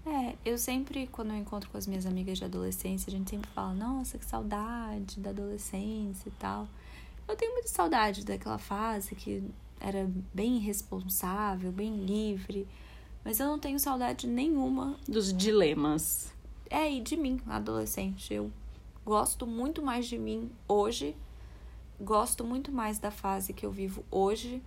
É, 0.06 0.34
eu 0.44 0.58
sempre, 0.58 1.06
quando 1.06 1.30
eu 1.30 1.36
encontro 1.36 1.70
com 1.70 1.78
as 1.78 1.86
minhas 1.86 2.04
amigas 2.04 2.36
de 2.36 2.44
adolescência, 2.44 3.10
a 3.10 3.16
gente 3.16 3.30
sempre 3.30 3.50
fala, 3.50 3.72
nossa, 3.72 4.18
que 4.18 4.24
saudade 4.24 5.18
da 5.18 5.30
adolescência 5.30 6.28
e 6.28 6.32
tal. 6.32 6.68
Eu 7.26 7.34
tenho 7.36 7.52
muita 7.52 7.68
saudade 7.68 8.24
daquela 8.24 8.58
fase 8.58 9.14
que 9.14 9.42
era 9.80 10.08
bem 10.32 10.56
irresponsável, 10.56 11.72
bem 11.72 12.04
livre. 12.04 12.68
Mas 13.24 13.40
eu 13.40 13.46
não 13.46 13.58
tenho 13.58 13.78
saudade 13.78 14.26
nenhuma. 14.26 14.98
Dos 15.08 15.32
dilemas. 15.32 16.30
É, 16.68 16.90
e 16.90 17.00
de 17.00 17.16
mim, 17.16 17.40
adolescente. 17.46 18.34
Eu 18.34 18.50
gosto 19.06 19.46
muito 19.46 19.82
mais 19.82 20.06
de 20.06 20.18
mim 20.18 20.50
hoje. 20.68 21.16
Gosto 21.98 22.44
muito 22.44 22.70
mais 22.70 22.98
da 22.98 23.10
fase 23.10 23.54
que 23.54 23.64
eu 23.64 23.70
vivo 23.70 24.04
hoje 24.10 24.62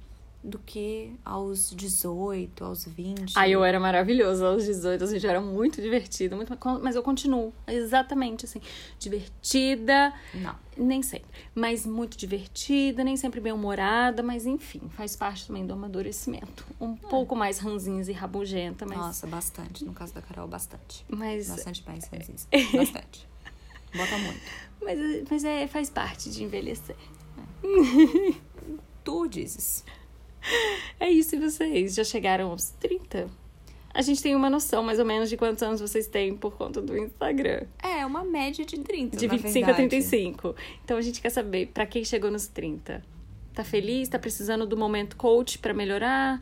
do 0.47 0.57
que 0.59 1.13
aos 1.25 1.71
18, 1.75 2.63
aos 2.63 2.85
20. 2.85 3.33
Aí 3.35 3.51
eu 3.51 3.63
era 3.65 3.79
maravilhosa 3.79 4.47
aos 4.47 4.63
18, 4.63 5.03
assim, 5.03 5.19
já 5.19 5.29
era 5.31 5.41
muito 5.41 5.81
divertida, 5.81 6.35
muito, 6.37 6.57
mas 6.81 6.95
eu 6.95 7.03
continuo 7.03 7.53
exatamente 7.67 8.45
assim, 8.45 8.61
divertida, 8.97 10.13
Não. 10.33 10.55
nem 10.77 11.03
sempre, 11.03 11.27
mas 11.53 11.85
muito 11.85 12.17
divertida, 12.17 13.03
nem 13.03 13.17
sempre 13.17 13.41
bem-humorada, 13.41 14.23
mas 14.23 14.45
enfim, 14.45 14.81
faz 14.89 15.15
parte 15.17 15.47
também 15.47 15.65
do 15.65 15.73
amadurecimento. 15.73 16.65
Um 16.79 16.95
pouco 16.95 17.35
mais 17.35 17.59
ranzinhos 17.59 18.07
e 18.07 18.13
rabugenta, 18.13 18.85
mas 18.85 18.97
Nossa, 18.97 19.27
bastante. 19.27 19.83
No 19.83 19.91
caso 19.93 20.13
da 20.13 20.21
Carol, 20.21 20.47
bastante. 20.47 21.05
mas 21.09 21.49
Bastante 21.49 21.83
mais 21.85 22.05
ranzinza. 22.05 22.47
Bastante. 22.73 23.27
Bota 23.93 24.17
muito. 24.17 24.41
mas, 24.81 25.23
mas 25.29 25.43
é, 25.43 25.67
faz 25.67 25.89
parte 25.89 26.29
de 26.29 26.43
envelhecer. 26.43 26.95
Tu 29.03 29.27
dizes. 29.27 29.83
É 30.99 31.11
isso, 31.11 31.35
e 31.35 31.39
vocês 31.39 31.93
já 31.93 32.03
chegaram 32.03 32.49
aos 32.49 32.71
30? 32.79 33.27
A 33.93 34.01
gente 34.01 34.21
tem 34.21 34.35
uma 34.35 34.49
noção 34.49 34.83
mais 34.83 34.99
ou 34.99 35.05
menos 35.05 35.29
de 35.29 35.37
quantos 35.37 35.61
anos 35.61 35.79
vocês 35.79 36.07
têm 36.07 36.35
por 36.35 36.55
conta 36.55 36.81
do 36.81 36.97
Instagram. 36.97 37.65
É, 37.81 38.05
uma 38.05 38.23
média 38.23 38.65
de 38.65 38.79
30. 38.79 39.15
De 39.17 39.27
na 39.27 39.33
25 39.33 39.63
a 39.63 39.73
verdade. 39.73 39.89
35. 39.89 40.55
Então 40.83 40.97
a 40.97 41.01
gente 41.01 41.21
quer 41.21 41.29
saber, 41.29 41.67
pra 41.67 41.85
quem 41.85 42.03
chegou 42.03 42.31
nos 42.31 42.47
30? 42.47 43.03
Tá 43.53 43.63
feliz? 43.63 44.09
Tá 44.09 44.19
precisando 44.19 44.65
do 44.65 44.77
momento 44.77 45.15
coach 45.15 45.57
pra 45.59 45.73
melhorar? 45.73 46.39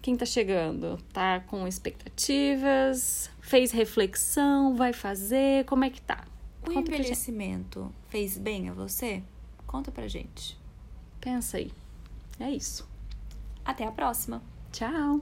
Quem 0.00 0.16
tá 0.16 0.26
chegando? 0.26 0.98
Tá 1.12 1.40
com 1.40 1.66
expectativas? 1.66 3.30
Fez 3.40 3.70
reflexão? 3.72 4.74
Vai 4.74 4.92
fazer? 4.92 5.64
Como 5.64 5.84
é 5.84 5.90
que 5.90 6.00
tá? 6.00 6.24
O 6.62 6.72
Conta 6.72 6.92
envelhecimento 6.92 7.92
fez 8.08 8.38
bem 8.38 8.68
a 8.68 8.72
você? 8.72 9.22
Conta 9.66 9.90
pra 9.90 10.06
gente. 10.06 10.56
Pensa 11.20 11.56
aí. 11.56 11.72
É 12.38 12.50
isso. 12.50 12.91
Até 13.64 13.86
a 13.86 13.92
próxima. 13.92 14.42
Tchau! 14.70 15.20